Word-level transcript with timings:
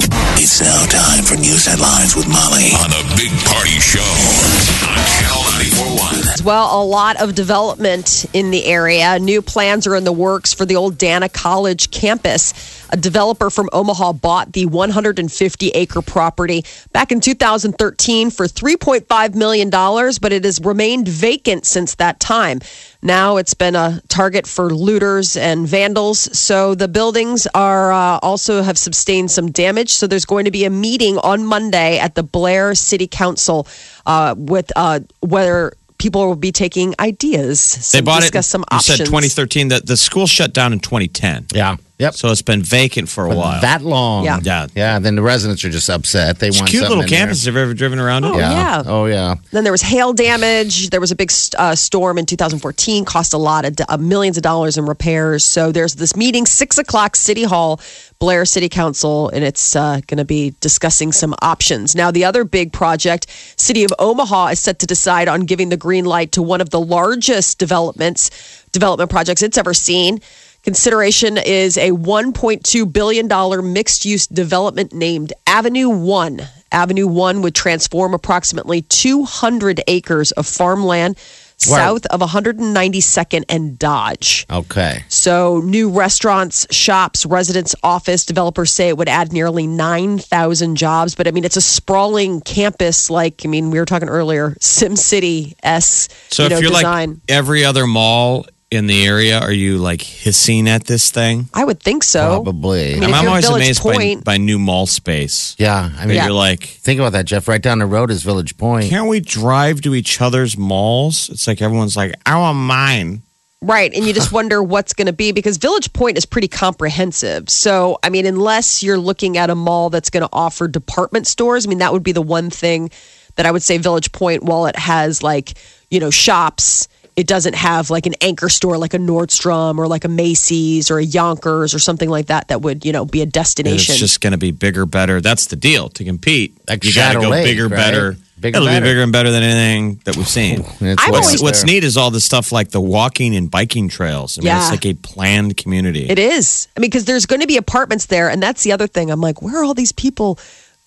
It's 0.00 0.60
now 0.60 0.84
time 0.86 1.24
for 1.24 1.34
news 1.34 1.66
headlines 1.66 2.14
with 2.14 2.28
Molly 2.28 2.70
on 2.78 2.90
the 2.90 3.02
Big 3.16 3.32
Party 3.46 3.80
Show 3.80 3.98
on 3.98 5.04
Channel 5.18 5.42
941. 5.58 6.34
As 6.34 6.42
well, 6.42 6.80
a 6.80 6.84
lot 6.84 7.20
of 7.20 7.34
development 7.34 8.24
in 8.32 8.52
the 8.52 8.64
area. 8.66 9.18
New 9.18 9.42
plans 9.42 9.88
are 9.88 9.96
in 9.96 10.04
the 10.04 10.12
works 10.12 10.54
for 10.54 10.64
the 10.64 10.76
old 10.76 10.98
Dana 10.98 11.28
College 11.28 11.90
campus. 11.90 12.86
A 12.90 12.96
developer 12.96 13.50
from 13.50 13.68
Omaha 13.72 14.14
bought 14.14 14.52
the 14.52 14.66
150 14.66 15.68
acre 15.70 16.02
property 16.02 16.64
back 16.92 17.12
in 17.12 17.20
2013 17.20 18.30
for 18.30 18.46
$3.5 18.46 19.34
million, 19.34 19.70
but 19.70 20.32
it 20.32 20.44
has 20.44 20.60
remained 20.60 21.06
vacant 21.06 21.66
since 21.66 21.96
that 21.96 22.18
time. 22.18 22.60
Now 23.02 23.36
it's 23.36 23.54
been 23.54 23.76
a 23.76 24.00
target 24.08 24.46
for 24.46 24.70
looters 24.70 25.36
and 25.36 25.68
vandals. 25.68 26.36
So 26.36 26.74
the 26.74 26.88
buildings 26.88 27.46
are 27.54 27.92
uh, 27.92 28.18
also 28.22 28.62
have 28.62 28.78
sustained 28.78 29.30
some 29.30 29.50
damage. 29.50 29.90
So 29.90 30.06
there's 30.06 30.24
going 30.24 30.46
to 30.46 30.50
be 30.50 30.64
a 30.64 30.70
meeting 30.70 31.18
on 31.18 31.44
Monday 31.44 31.98
at 31.98 32.14
the 32.14 32.22
Blair 32.22 32.74
City 32.74 33.06
Council 33.06 33.68
uh, 34.06 34.34
with 34.36 34.72
uh, 34.74 35.00
whether 35.20 35.74
people 35.98 36.26
will 36.26 36.36
be 36.36 36.52
taking 36.52 36.94
ideas. 36.98 37.92
They 37.92 38.00
bought 38.00 38.22
discuss 38.22 38.46
it. 38.46 38.50
some 38.50 38.60
you 38.62 38.76
options. 38.76 38.98
said 38.98 39.06
2013. 39.06 39.68
That 39.68 39.86
the 39.86 39.96
school 39.96 40.26
shut 40.26 40.52
down 40.52 40.72
in 40.72 40.80
2010. 40.80 41.46
Yeah. 41.52 41.76
Yep. 41.98 42.14
So 42.14 42.28
it's 42.30 42.42
been 42.42 42.62
vacant 42.62 43.08
for 43.08 43.26
a 43.26 43.34
while. 43.34 43.60
that 43.60 43.82
long. 43.82 44.24
Yeah. 44.24 44.38
Yeah. 44.42 44.66
Yeah. 44.74 44.98
Then 45.00 45.16
the 45.16 45.22
residents 45.22 45.64
are 45.64 45.70
just 45.70 45.90
upset. 45.90 46.38
They 46.38 46.48
it's 46.48 46.58
a 46.58 46.60
want 46.60 46.70
cute 46.70 46.82
something 46.82 46.98
little 46.98 47.04
in 47.04 47.10
there. 47.10 47.18
campus. 47.18 47.44
Have 47.44 47.54
you 47.54 47.60
ever 47.60 47.74
driven 47.74 47.98
around 47.98 48.24
it? 48.24 48.28
Oh, 48.28 48.38
yeah. 48.38 48.82
Oh 48.86 49.06
yeah. 49.06 49.34
Then 49.50 49.64
there 49.64 49.72
was 49.72 49.82
hail 49.82 50.12
damage. 50.12 50.90
There 50.90 51.00
was 51.00 51.10
a 51.10 51.16
big 51.16 51.32
uh, 51.58 51.74
storm 51.74 52.18
in 52.18 52.26
2014, 52.26 53.04
cost 53.04 53.32
a 53.34 53.38
lot 53.38 53.64
of 53.64 53.74
uh, 53.88 53.96
millions 53.96 54.36
of 54.36 54.44
dollars 54.44 54.78
in 54.78 54.86
repairs. 54.86 55.44
So 55.44 55.72
there's 55.72 55.96
this 55.96 56.14
meeting, 56.14 56.46
six 56.46 56.78
o'clock, 56.78 57.16
City 57.16 57.42
Hall, 57.42 57.80
Blair 58.20 58.44
City 58.44 58.68
Council, 58.68 59.28
and 59.30 59.42
it's 59.44 59.74
uh, 59.74 60.00
going 60.06 60.18
to 60.18 60.24
be 60.24 60.54
discussing 60.60 61.10
some 61.10 61.34
options. 61.42 61.96
Now, 61.96 62.10
the 62.12 62.24
other 62.24 62.44
big 62.44 62.72
project, 62.72 63.26
City 63.56 63.82
of 63.84 63.92
Omaha 63.98 64.48
is 64.48 64.60
set 64.60 64.78
to 64.80 64.86
decide 64.86 65.26
on 65.26 65.42
giving 65.46 65.68
the 65.68 65.76
green 65.76 66.04
light 66.04 66.30
to 66.32 66.42
one 66.42 66.60
of 66.60 66.70
the 66.70 66.80
largest 66.80 67.58
developments, 67.58 68.30
development 68.70 69.10
projects 69.10 69.42
it's 69.42 69.58
ever 69.58 69.74
seen. 69.74 70.20
Consideration 70.62 71.38
is 71.38 71.76
a 71.76 71.90
$1.2 71.90 72.92
billion 72.92 73.72
mixed 73.72 74.04
use 74.04 74.26
development 74.26 74.92
named 74.92 75.32
Avenue 75.46 75.88
One. 75.88 76.40
Avenue 76.70 77.06
One 77.06 77.42
would 77.42 77.54
transform 77.54 78.12
approximately 78.12 78.82
200 78.82 79.80
acres 79.86 80.32
of 80.32 80.46
farmland 80.46 81.16
south 81.58 82.06
of 82.06 82.20
192nd 82.20 83.44
and 83.48 83.78
Dodge. 83.78 84.46
Okay. 84.50 85.04
So, 85.08 85.60
new 85.60 85.90
restaurants, 85.90 86.66
shops, 86.74 87.26
residents' 87.26 87.74
office, 87.82 88.24
developers 88.24 88.70
say 88.70 88.88
it 88.88 88.96
would 88.96 89.08
add 89.08 89.32
nearly 89.32 89.66
9,000 89.66 90.76
jobs. 90.76 91.14
But 91.14 91.26
I 91.26 91.32
mean, 91.32 91.44
it's 91.44 91.56
a 91.56 91.60
sprawling 91.60 92.40
campus 92.40 93.10
like, 93.10 93.42
I 93.44 93.48
mean, 93.48 93.70
we 93.70 93.78
were 93.78 93.84
talking 93.84 94.08
earlier, 94.08 94.50
SimCity 94.60 95.54
S. 95.62 96.08
So 96.30 96.44
you 96.44 96.54
if 96.54 96.62
you're 96.62 96.70
design. 96.70 97.10
like 97.10 97.18
every 97.28 97.64
other 97.64 97.86
mall 97.86 98.46
in 98.70 98.86
the 98.86 99.06
area, 99.06 99.38
are 99.38 99.52
you 99.52 99.78
like 99.78 100.02
hissing 100.02 100.68
at 100.68 100.84
this 100.84 101.10
thing? 101.10 101.48
I 101.54 101.64
would 101.64 101.80
think 101.80 102.04
so. 102.04 102.42
Probably. 102.42 102.96
I 102.96 103.00
mean, 103.00 103.04
I'm, 103.04 103.10
if 103.10 103.16
I'm 103.16 103.22
you're 103.22 103.30
always 103.30 103.46
Village 103.46 103.62
amazed 103.62 103.84
by, 103.84 103.92
Point- 103.94 104.24
by 104.24 104.36
new 104.36 104.58
mall 104.58 104.86
space. 104.86 105.56
yeah. 105.58 105.90
I 105.96 106.06
mean, 106.06 106.16
That 106.16 106.26
You're 106.26 106.34
like, 106.34 106.64
think 106.64 107.00
about 107.00 107.12
that, 107.12 107.24
Jeff. 107.24 107.48
Right 107.48 107.62
down 107.62 107.78
the 107.78 107.86
road 107.86 108.10
is 108.10 108.22
Village 108.22 108.56
Point. 108.58 108.90
can't 108.90 109.08
we 109.08 109.20
drive 109.20 109.80
to 109.82 109.94
each 109.94 110.20
other's 110.20 110.56
malls? 110.58 111.30
It's 111.30 111.46
like 111.46 111.62
everyone's 111.62 111.96
like, 111.96 112.14
I 112.26 112.38
want 112.38 112.58
mine. 112.58 113.22
Right. 113.62 113.92
And 113.92 114.04
you 114.06 114.12
just 114.12 114.32
wonder 114.38 114.62
what's 114.62 114.92
going 114.92 115.06
to 115.06 115.12
be 115.14 115.32
because 115.32 115.56
Village 115.56 115.92
Point 115.92 116.18
is 116.18 116.26
pretty 116.26 116.48
comprehensive. 116.48 117.48
So, 117.48 117.98
I 118.02 118.10
mean, 118.10 118.26
unless 118.26 118.82
you're 118.82 118.98
looking 118.98 119.36
at 119.38 119.50
a 119.50 119.54
mall 119.54 119.88
that's 119.90 120.10
going 120.10 120.22
to 120.22 120.28
offer 120.32 120.68
department 120.68 121.26
stores, 121.26 121.66
I 121.66 121.70
mean, 121.70 121.78
that 121.78 121.92
would 121.92 122.02
be 122.04 122.12
the 122.12 122.22
one 122.22 122.50
thing 122.50 122.90
that 123.36 123.46
I 123.46 123.50
would 123.50 123.62
say 123.62 123.78
Village 123.78 124.12
Point, 124.12 124.42
while 124.42 124.66
it 124.66 124.76
has 124.76 125.22
like, 125.22 125.54
you 125.90 126.00
know, 126.00 126.10
shops, 126.10 126.86
it 127.18 127.26
doesn't 127.26 127.56
have 127.56 127.90
like 127.90 128.06
an 128.06 128.14
anchor 128.20 128.48
store 128.48 128.78
like 128.78 128.94
a 128.94 128.98
Nordstrom 128.98 129.78
or 129.78 129.88
like 129.88 130.04
a 130.04 130.08
Macy's 130.08 130.88
or 130.88 131.00
a 131.00 131.04
Younkers 131.04 131.74
or 131.74 131.80
something 131.80 132.08
like 132.08 132.26
that 132.26 132.46
that 132.48 132.62
would, 132.62 132.84
you 132.84 132.92
know, 132.92 133.04
be 133.04 133.18
a 133.20 133.22
And 133.24 133.32
destination. 133.32 133.92
It's 133.92 133.98
just 133.98 134.20
going 134.20 134.30
to 134.32 134.38
be 134.38 134.52
bigger, 134.52 134.86
better. 134.86 135.20
That's 135.20 135.46
the 135.46 135.56
deal 135.56 135.88
to 135.90 136.04
compete. 136.04 136.56
Like 136.68 136.84
you 136.84 136.94
got 136.94 137.14
to 137.14 137.20
go 137.20 137.28
Lake, 137.30 137.44
bigger, 137.44 137.64
right? 137.66 137.76
better. 137.76 138.16
Bigger, 138.38 138.58
It'll 138.58 138.68
better. 138.68 138.80
be 138.84 138.88
bigger 138.90 139.02
and 139.02 139.10
better 139.10 139.32
than 139.32 139.42
anything 139.42 140.00
that 140.04 140.16
we've 140.16 140.28
seen. 140.28 140.60
It's 140.80 141.02
I've 141.02 141.10
what's 141.10 141.26
always- 141.26 141.42
What's 141.42 141.64
neat 141.64 141.82
is 141.82 141.96
all 141.96 142.12
the 142.12 142.20
stuff 142.20 142.52
like 142.52 142.68
the 142.70 142.80
walking 142.80 143.34
and 143.34 143.50
biking 143.50 143.88
trails. 143.88 144.38
I 144.38 144.42
mean, 144.42 144.46
Yeah. 144.46 144.60
it's 144.62 144.70
like 144.70 144.86
a 144.86 144.94
planned 144.94 145.56
community. 145.56 146.08
It 146.08 146.20
is. 146.20 146.68
I 146.76 146.80
mean, 146.80 146.88
because 146.90 147.04
there's 147.04 147.26
going 147.26 147.40
to 147.40 147.48
be 147.48 147.56
apartments 147.56 148.06
there, 148.06 148.30
and 148.30 148.40
that's 148.40 148.62
the 148.62 148.70
other 148.70 148.86
thing. 148.86 149.10
I'm 149.10 149.20
like, 149.20 149.42
where 149.42 149.56
are 149.60 149.64
all 149.64 149.74
these 149.74 149.90
people 149.90 150.38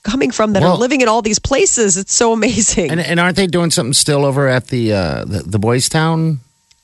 coming 0.04 0.32
from 0.32 0.54
that 0.54 0.64
are 0.64 0.78
living 0.78 1.02
in 1.02 1.08
all 1.08 1.22
these 1.22 1.40
places? 1.40 1.98
It's 1.98 2.14
so 2.14 2.34
amazing. 2.34 2.92
And, 2.92 3.00
and 3.00 3.20
aren't 3.20 3.36
they 3.36 3.48
doing 3.48 3.72
something 3.72 3.94
still 3.94 4.26
over 4.26 4.48
at 4.48 4.68
the 4.68 4.94
uh, 4.94 5.26
the, 5.26 5.44
the 5.44 5.60
Boys 5.60 5.90
Town? 5.90 6.40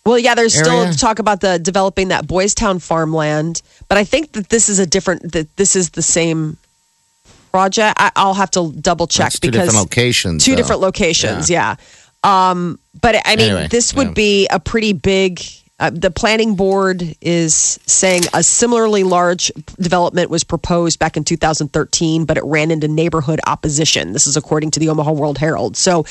well, 0.05 0.17
yeah, 0.17 0.35
there's 0.35 0.57
still 0.57 0.91
talk 0.93 1.19
about 1.19 1.41
the 1.41 1.59
developing 1.59 2.07
that 2.09 2.27
Boys 2.27 2.55
Town 2.55 2.79
farmland, 2.79 3.61
but 3.89 3.97
I 3.97 4.05
think 4.05 4.31
that 4.33 4.49
this 4.49 4.69
is 4.69 4.79
a 4.79 4.85
different. 4.85 5.33
That 5.33 5.53
this 5.57 5.75
is 5.75 5.89
the 5.91 6.01
same 6.01 6.57
project. 7.51 7.97
I, 7.99 8.11
I'll 8.15 8.33
have 8.33 8.51
to 8.51 8.71
double 8.71 9.07
check 9.07 9.25
That's 9.25 9.39
two 9.39 9.51
because 9.51 9.67
different 9.67 9.83
locations. 9.83 10.45
two 10.45 10.51
though. 10.51 10.57
different 10.57 10.81
locations. 10.81 11.49
Yeah. 11.49 11.75
Um, 12.23 12.79
but 13.01 13.15
I 13.25 13.35
mean, 13.35 13.49
Anyway, 13.51 13.67
this 13.67 13.93
would 13.93 14.07
yeah. 14.09 14.13
be 14.13 14.47
a 14.47 14.59
pretty 14.59 14.93
big. 14.93 15.41
Uh, 15.79 15.91
the 15.91 16.09
planning 16.09 16.55
board 16.55 17.15
is 17.21 17.53
saying 17.85 18.23
a 18.33 18.41
similarly 18.41 19.03
large 19.03 19.51
development 19.79 20.27
was 20.31 20.43
proposed 20.43 20.97
back 20.97 21.15
in 21.15 21.23
2013, 21.23 22.25
but 22.25 22.35
it 22.35 22.43
ran 22.45 22.71
into 22.71 22.87
neighborhood 22.87 23.39
opposition. 23.45 24.11
This 24.11 24.25
is 24.25 24.35
according 24.35 24.71
to 24.71 24.79
the 24.79 24.89
Omaha 24.89 25.11
World 25.11 25.37
Herald. 25.37 25.77
So, 25.77 26.03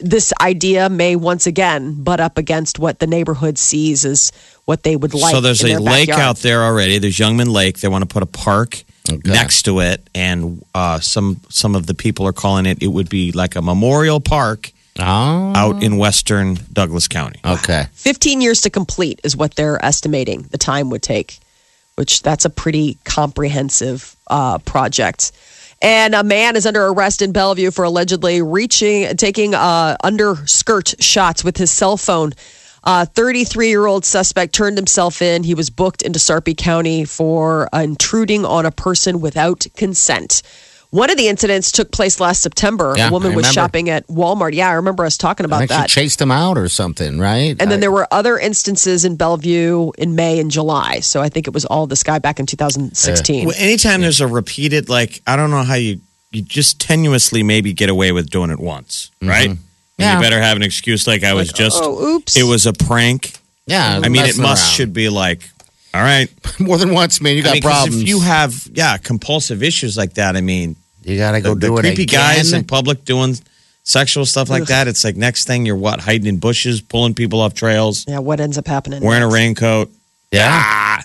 this 0.00 0.32
idea 0.40 0.88
may 0.88 1.14
once 1.14 1.46
again 1.46 2.02
butt 2.02 2.18
up 2.18 2.36
against 2.36 2.80
what 2.80 2.98
the 2.98 3.06
neighborhood 3.06 3.58
sees 3.58 4.04
as 4.04 4.32
what 4.64 4.82
they 4.82 4.96
would 4.96 5.14
like. 5.14 5.32
so 5.32 5.40
there's 5.40 5.60
in 5.62 5.66
a 5.68 5.70
their 5.74 5.80
lake 5.80 6.08
backyard. 6.08 6.20
out 6.28 6.36
there 6.38 6.62
already. 6.64 6.98
There's 6.98 7.16
Youngman 7.16 7.52
Lake. 7.52 7.78
They 7.78 7.86
want 7.88 8.02
to 8.02 8.12
put 8.12 8.24
a 8.24 8.26
park 8.26 8.82
Okay. 9.10 9.30
next 9.30 9.62
to 9.62 9.80
it, 9.80 10.00
and 10.14 10.64
uh, 10.74 10.98
some 11.00 11.40
some 11.48 11.74
of 11.76 11.86
the 11.86 11.94
people 11.94 12.26
are 12.26 12.32
calling 12.32 12.66
it. 12.66 12.82
It 12.82 12.88
would 12.88 13.08
be 13.08 13.30
like 13.32 13.54
a 13.56 13.62
memorial 13.62 14.20
park 14.20 14.72
Oh, 14.98 15.52
out 15.56 15.82
in 15.82 15.96
western 15.96 16.58
Douglas 16.72 17.08
County. 17.08 17.40
okay. 17.44 17.86
15 17.92 18.40
years 18.40 18.60
to 18.62 18.70
complete 18.70 19.20
is 19.24 19.34
what 19.36 19.54
they're 19.54 19.82
estimating 19.84 20.42
the 20.50 20.58
time 20.58 20.90
would 20.90 21.02
take, 21.02 21.38
which 21.94 22.22
that's 22.22 22.44
a 22.44 22.50
pretty 22.50 22.98
comprehensive 23.04 24.14
uh, 24.28 24.58
project. 24.58 25.32
And 25.80 26.14
a 26.14 26.22
man 26.22 26.56
is 26.56 26.66
under 26.66 26.86
arrest 26.86 27.22
in 27.22 27.32
Bellevue 27.32 27.70
for 27.70 27.84
allegedly 27.84 28.42
reaching, 28.42 29.16
taking 29.16 29.54
uh, 29.54 29.96
underskirt 30.04 30.94
shots 31.00 31.42
with 31.42 31.56
his 31.56 31.72
cell 31.72 31.96
phone. 31.96 32.32
33 32.84 33.68
year 33.68 33.86
old 33.86 34.04
suspect 34.04 34.54
turned 34.54 34.76
himself 34.76 35.22
in. 35.22 35.42
He 35.42 35.54
was 35.54 35.70
booked 35.70 36.02
into 36.02 36.18
Sarpy 36.18 36.54
County 36.54 37.04
for 37.04 37.68
intruding 37.72 38.44
on 38.44 38.66
a 38.66 38.70
person 38.70 39.20
without 39.20 39.66
consent. 39.76 40.42
One 40.92 41.08
of 41.08 41.16
the 41.16 41.28
incidents 41.28 41.72
took 41.72 41.90
place 41.90 42.20
last 42.20 42.42
September. 42.42 42.92
Yeah, 42.94 43.08
a 43.08 43.10
woman 43.10 43.32
I 43.32 43.34
was 43.34 43.44
remember. 43.46 43.52
shopping 43.54 43.88
at 43.88 44.06
Walmart. 44.08 44.52
Yeah, 44.52 44.68
I 44.68 44.72
remember 44.74 45.06
us 45.06 45.16
talking 45.16 45.44
I 45.44 45.48
about 45.48 45.58
think 45.60 45.70
that. 45.70 45.88
she 45.90 46.00
chased 46.02 46.20
him 46.20 46.30
out 46.30 46.58
or 46.58 46.68
something, 46.68 47.18
right? 47.18 47.56
And 47.58 47.70
then 47.70 47.80
there 47.80 47.90
were 47.90 48.06
other 48.10 48.38
instances 48.38 49.06
in 49.06 49.16
Bellevue 49.16 49.92
in 49.96 50.14
May 50.14 50.38
and 50.38 50.50
July. 50.50 51.00
So 51.00 51.22
I 51.22 51.30
think 51.30 51.48
it 51.48 51.54
was 51.54 51.64
all 51.64 51.86
this 51.86 52.02
guy 52.02 52.18
back 52.18 52.38
in 52.38 52.44
2016. 52.44 53.46
Well, 53.46 53.54
anytime 53.58 54.02
there's 54.02 54.20
a 54.20 54.26
repeated, 54.26 54.90
like 54.90 55.22
I 55.26 55.36
don't 55.36 55.50
know 55.50 55.62
how 55.62 55.74
you 55.76 56.00
you 56.30 56.42
just 56.42 56.78
tenuously 56.78 57.42
maybe 57.42 57.72
get 57.72 57.88
away 57.88 58.12
with 58.12 58.28
doing 58.28 58.50
it 58.50 58.60
once, 58.60 59.10
mm-hmm. 59.22 59.28
right? 59.30 59.48
And 59.48 59.58
Yeah. 59.96 60.16
you 60.16 60.20
better 60.22 60.40
have 60.42 60.56
an 60.58 60.62
excuse 60.62 61.06
like 61.06 61.24
I 61.24 61.32
was 61.32 61.50
just. 61.52 61.78
oh, 61.82 62.02
oops. 62.16 62.36
It 62.36 62.42
was 62.44 62.66
a 62.66 62.72
prank. 62.74 63.32
yeah. 63.66 63.98
I 64.02 64.10
mean, 64.10 64.26
it 64.26 64.36
must 64.36 64.64
around. 64.64 64.72
should 64.74 64.92
be 64.92 65.08
like, 65.08 65.48
all 65.94 66.02
right. 66.02 66.28
more 66.60 66.76
than 66.76 66.92
once, 66.92 67.20
man. 67.22 67.34
You 67.36 67.42
got 67.42 67.50
I 67.50 67.52
mean, 67.54 67.62
'cause 67.62 67.72
problems. 67.72 68.02
if 68.02 68.08
you 68.08 68.20
have 68.20 68.68
yeah 68.74 68.98
compulsive 68.98 69.62
issues 69.62 69.96
like 69.96 70.14
that, 70.14 70.36
I 70.36 70.42
mean, 70.42 70.76
you 71.04 71.18
got 71.18 71.32
to 71.32 71.40
go 71.40 71.54
the 71.54 71.60
do 71.68 71.78
it 71.78 71.80
creepy 71.82 72.02
again. 72.04 72.20
guys 72.36 72.52
in 72.52 72.64
public 72.64 73.04
doing 73.04 73.36
sexual 73.84 74.24
stuff 74.26 74.48
like 74.50 74.64
that. 74.66 74.86
It's 74.88 75.04
like 75.04 75.16
next 75.16 75.46
thing 75.46 75.66
you're 75.66 75.76
what 75.76 76.00
hiding 76.00 76.26
in 76.26 76.38
bushes, 76.38 76.80
pulling 76.80 77.14
people 77.14 77.40
off 77.40 77.54
trails, 77.54 78.04
yeah, 78.08 78.18
what 78.20 78.40
ends 78.40 78.56
up 78.58 78.66
happening? 78.66 79.02
wearing 79.02 79.22
a 79.22 79.28
raincoat. 79.28 79.90
yeah, 80.30 80.48
Ah, 80.50 81.04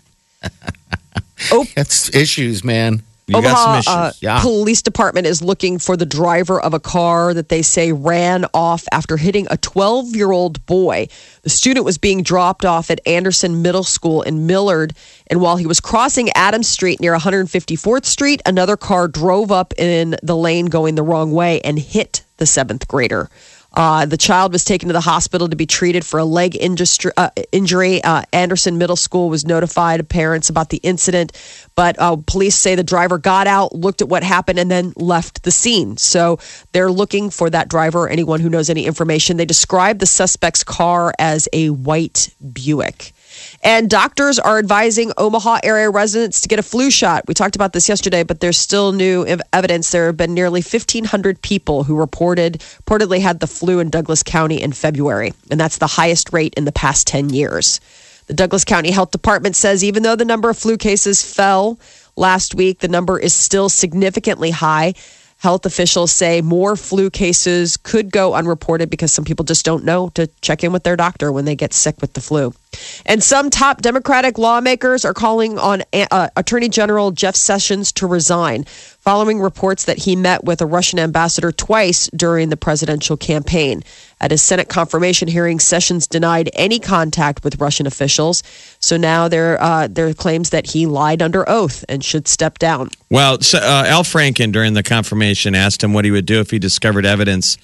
Oh, 1.52 1.66
that's 1.76 2.14
issues, 2.16 2.64
man. 2.64 3.02
You 3.28 3.40
issues. 3.40 3.88
uh, 3.88 4.12
Yeah. 4.22 4.42
police 4.42 4.82
department 4.82 5.28
is 5.28 5.42
looking 5.42 5.80
for 5.80 5.98
the 5.98 6.06
driver 6.06 6.62
of 6.62 6.74
a 6.74 6.80
car 6.80 7.34
that 7.34 7.50
they 7.50 7.62
say 7.62 7.92
ran 7.92 8.46
off 8.54 8.86
after 8.92 9.18
hitting 9.18 9.48
a 9.50 9.58
12 9.58 10.16
year 10.16 10.32
old 10.32 10.66
boy. 10.66 11.10
The 11.44 11.50
student 11.50 11.86
was 11.86 11.98
being 11.98 12.24
dropped 12.24 12.64
off 12.64 12.90
at 12.90 13.02
Anderson 13.06 13.62
Middle 13.62 13.84
School 13.84 14.22
in 14.22 14.48
Millard, 14.48 14.94
and 15.28 15.42
while 15.42 15.58
he 15.58 15.66
was 15.68 15.82
crossing 15.82 16.30
Adams 16.36 16.70
Street 16.70 17.02
near 17.02 17.14
154th 17.14 18.06
Street, 18.06 18.42
another 18.46 18.78
car 18.78 19.10
drove 19.10 19.52
up 19.52 19.74
in 19.78 20.16
the 20.24 20.36
lane 20.36 20.68
going 20.68 20.96
the 20.96 21.04
wrong 21.04 21.34
way 21.34 21.60
and 21.62 21.78
hit 21.78 22.24
the 22.38 22.46
seventh 22.46 22.88
grader. 22.88 23.30
Uh, 23.74 24.06
the 24.06 24.18
child 24.18 24.54
was 24.54 24.64
taken 24.64 24.88
to 24.88 24.94
the 24.94 25.02
hospital 25.02 25.48
to 25.48 25.56
be 25.56 25.66
treated 25.66 26.06
for 26.06 26.20
a 26.20 26.26
leg 26.26 26.56
industry, 26.60 27.12
uh, 27.18 27.30
injury. 27.52 28.04
Uh, 28.04 28.24
Anderson 28.34 28.78
Middle 28.78 28.96
School 28.96 29.30
was 29.30 29.46
notified 29.46 30.00
of 30.00 30.10
parents 30.10 30.50
about 30.50 30.70
the 30.70 30.78
incident, 30.78 31.32
but 31.76 32.00
uh, 32.00 32.16
police 32.26 32.56
say 32.56 32.76
the 32.76 32.84
driver 32.84 33.18
got 33.18 33.46
out, 33.46 33.76
looked 33.76 34.02
at 34.02 34.10
what 34.10 34.24
happened, 34.24 34.58
and 34.58 34.72
then 34.72 34.94
left 34.96 35.44
the 35.44 35.52
scene. 35.52 35.98
So 35.98 36.40
they're 36.72 36.92
looking 36.92 37.30
for 37.30 37.50
that 37.50 37.70
driver 37.70 38.08
anyone 38.10 38.40
who 38.40 38.50
knows 38.50 38.70
any 38.70 38.86
information. 38.86 39.38
They 39.38 39.46
described 39.46 40.00
the 40.00 40.06
suspect's 40.06 40.64
car 40.64 41.14
as 41.20 41.48
a 41.54 41.70
white 41.70 42.34
Buick. 42.54 43.14
And 43.64 43.90
doctors 43.90 44.40
are 44.40 44.60
advising 44.60 45.12
Omaha 45.18 45.60
area 45.64 45.90
residents 45.90 46.42
to 46.42 46.48
get 46.48 46.60
a 46.60 46.64
flu 46.64 46.92
shot. 46.92 47.28
We 47.28 47.34
talked 47.34 47.56
about 47.56 47.74
this 47.74 47.90
yesterday, 47.90 48.24
but 48.24 48.40
there's 48.40 48.58
still 48.58 48.92
new 48.92 49.26
evidence. 49.54 49.92
There 49.92 50.08
have 50.08 50.18
been 50.18 50.34
nearly 50.34 50.62
1,500 50.62 51.42
people 51.42 51.84
who 51.84 51.96
reported 51.96 52.60
reportedly 52.86 53.22
had 53.22 53.40
the 53.40 53.48
flu 53.48 53.80
in 53.80 53.90
Douglas 53.90 54.24
County 54.24 54.62
in 54.62 54.72
February, 54.72 55.34
and 55.50 55.60
that's 55.60 55.78
the 55.78 55.88
highest 55.88 56.34
rate 56.34 56.54
in 56.56 56.66
the 56.66 56.72
past 56.72 57.08
10 57.08 57.30
years. 57.30 57.80
The 58.28 58.34
Douglas 58.34 58.66
County 58.66 58.92
Health 58.92 59.12
Department 59.12 59.56
says 59.56 59.84
even 59.84 60.04
though 60.04 60.18
the 60.18 60.26
number 60.26 60.50
of 60.50 60.58
flu 60.58 60.78
cases 60.78 61.24
fell 61.24 61.80
last 62.18 62.54
week, 62.54 62.80
the 62.80 62.90
number 62.90 63.18
is 63.18 63.34
still 63.34 63.70
significantly 63.70 64.52
high. 64.52 64.94
Health 65.40 65.68
officials 65.68 66.12
say 66.12 66.42
more 66.42 66.76
flu 66.76 67.12
cases 67.12 67.78
could 67.78 68.12
go 68.12 68.34
unreported 68.34 68.90
because 68.90 69.14
some 69.14 69.24
people 69.24 69.46
just 69.46 69.64
don't 69.64 69.84
know 69.84 70.10
to 70.16 70.28
check 70.42 70.64
in 70.64 70.72
with 70.72 70.84
their 70.84 70.96
doctor 70.96 71.32
when 71.32 71.46
they 71.46 71.56
get 71.56 71.74
sick 71.74 71.96
with 72.02 72.14
the 72.14 72.22
flu. 72.22 72.54
And 73.06 73.22
some 73.22 73.50
top 73.50 73.82
Democratic 73.82 74.38
lawmakers 74.40 75.06
are 75.06 75.14
calling 75.14 75.60
on 75.60 75.84
uh, 75.94 76.30
Attorney 76.36 76.70
General 76.70 77.12
Jeff 77.12 77.36
Sessions 77.36 77.92
to 77.94 78.08
resign 78.08 78.64
following 78.64 79.40
reports 79.40 79.86
that 79.86 80.00
he 80.00 80.16
met 80.16 80.44
with 80.44 80.62
a 80.62 80.66
Russian 80.66 81.00
ambassador 81.00 81.52
twice 81.52 82.10
during 82.16 82.50
the 82.50 82.58
presidential 82.58 83.16
campaign. 83.16 83.84
At 84.20 84.32
his 84.32 84.42
Senate 84.42 84.68
confirmation 84.68 85.28
hearing, 85.28 85.60
Sessions 85.60 86.08
denied 86.08 86.50
any 86.54 86.80
contact 86.80 87.44
with 87.44 87.62
Russian 87.62 87.86
officials. 87.86 88.42
So 88.80 88.98
now 88.98 89.28
there, 89.28 89.62
uh, 89.62 89.88
there 89.88 90.08
are 90.08 90.14
claims 90.14 90.50
that 90.50 90.72
he 90.72 90.88
lied 90.88 91.22
under 91.22 91.48
oath 91.48 91.86
and 91.88 92.04
should 92.04 92.28
step 92.28 92.58
down. 92.58 92.90
Well, 93.12 93.42
so, 93.42 93.60
uh, 93.60 93.84
Al 93.88 94.04
Franken 94.04 94.52
during 94.52 94.74
the 94.74 94.82
confirmation 94.82 95.54
asked 95.54 95.84
him 95.84 95.94
what 95.94 96.04
he 96.04 96.10
would 96.10 96.26
do 96.26 96.40
if 96.40 96.50
he 96.50 96.58
discovered 96.58 97.06
evidence 97.06 97.58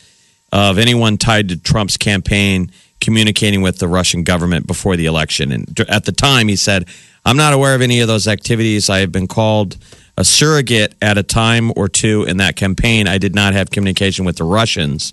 of 0.52 0.78
anyone 0.78 1.18
tied 1.18 1.50
to 1.50 1.58
Trump's 1.58 1.98
campaign 1.98 2.72
communicating 3.02 3.62
with 3.62 3.80
the 3.80 3.88
Russian 3.88 4.24
government 4.24 4.68
before 4.68 4.96
the 4.96 5.08
election. 5.08 5.52
And 5.52 5.80
at 5.90 6.06
the 6.06 6.12
time, 6.12 6.48
he 6.48 6.56
said, 6.56 6.86
"I'm 7.26 7.36
not 7.36 7.54
aware 7.54 7.74
of 7.74 7.82
any 7.82 8.00
of 8.00 8.08
those 8.08 8.28
activities. 8.28 8.90
I 8.90 9.00
have 9.00 9.12
been 9.12 9.28
called 9.28 9.78
a 10.16 10.24
surrogate 10.24 10.94
at 11.02 11.18
a 11.18 11.24
time 11.24 11.74
or 11.76 11.90
two 11.90 12.24
in 12.24 12.38
that 12.38 12.56
campaign. 12.56 13.08
I 13.08 13.18
did 13.18 13.34
not 13.34 13.54
have 13.54 13.72
communication 13.72 14.24
with 14.24 14.38
the 14.38 14.44
Russians." 14.44 15.12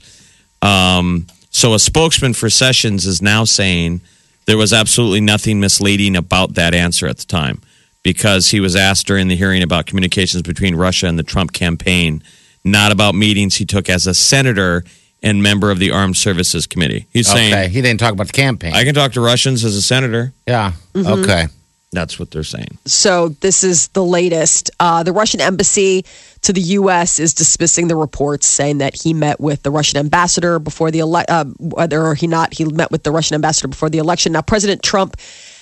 Um, 0.62 1.26
so 1.50 1.74
a 1.74 1.78
spokesman 1.78 2.34
for 2.34 2.48
Sessions 2.50 3.06
is 3.06 3.20
now 3.22 3.44
saying 3.44 4.00
there 4.46 4.58
was 4.58 4.72
absolutely 4.72 5.20
nothing 5.20 5.60
misleading 5.60 6.16
about 6.16 6.54
that 6.54 6.74
answer 6.74 7.06
at 7.06 7.18
the 7.18 7.26
time 7.26 7.60
because 8.02 8.48
he 8.48 8.60
was 8.60 8.76
asked 8.76 9.06
during 9.06 9.28
the 9.28 9.36
hearing 9.36 9.62
about 9.62 9.86
communications 9.86 10.42
between 10.42 10.74
Russia 10.74 11.06
and 11.06 11.18
the 11.18 11.22
Trump 11.22 11.52
campaign, 11.52 12.22
not 12.64 12.92
about 12.92 13.14
meetings 13.14 13.56
he 13.56 13.64
took 13.64 13.88
as 13.88 14.06
a 14.06 14.14
senator 14.14 14.84
and 15.22 15.42
member 15.42 15.70
of 15.70 15.78
the 15.78 15.90
Armed 15.90 16.16
Services 16.16 16.66
Committee. 16.66 17.06
He's 17.12 17.28
Okay. 17.30 17.50
saying, 17.50 17.70
He 17.70 17.82
didn't 17.82 18.00
talk 18.00 18.12
about 18.12 18.28
the 18.28 18.32
campaign. 18.32 18.72
I 18.74 18.84
can 18.84 18.94
talk 18.94 19.12
to 19.12 19.20
Russians 19.20 19.64
as 19.64 19.76
a 19.76 19.82
senator. 19.82 20.32
yeah. 20.46 20.72
Mm-hmm. 20.94 21.22
Okay. 21.24 21.46
That's 21.92 22.20
what 22.20 22.30
they're 22.30 22.44
saying. 22.44 22.78
So 22.86 23.30
this 23.40 23.64
is 23.64 23.88
the 23.88 24.04
latest. 24.04 24.70
Uh, 24.78 25.02
the 25.02 25.12
Russian 25.12 25.40
embassy 25.40 26.04
to 26.42 26.52
the 26.52 26.60
U.S. 26.60 27.18
is 27.18 27.34
dismissing 27.34 27.88
the 27.88 27.96
reports, 27.96 28.46
saying 28.46 28.78
that 28.78 28.94
he 28.94 29.12
met 29.12 29.40
with 29.40 29.64
the 29.64 29.72
Russian 29.72 29.98
ambassador 29.98 30.60
before 30.60 30.92
the 30.92 31.00
ele- 31.00 31.24
uh, 31.28 31.44
whether 31.58 32.06
or 32.06 32.14
he 32.14 32.28
not 32.28 32.54
he 32.54 32.64
met 32.64 32.92
with 32.92 33.02
the 33.02 33.10
Russian 33.10 33.34
ambassador 33.34 33.66
before 33.66 33.90
the 33.90 33.98
election. 33.98 34.32
Now, 34.32 34.42
President 34.42 34.84
Trump 34.84 35.16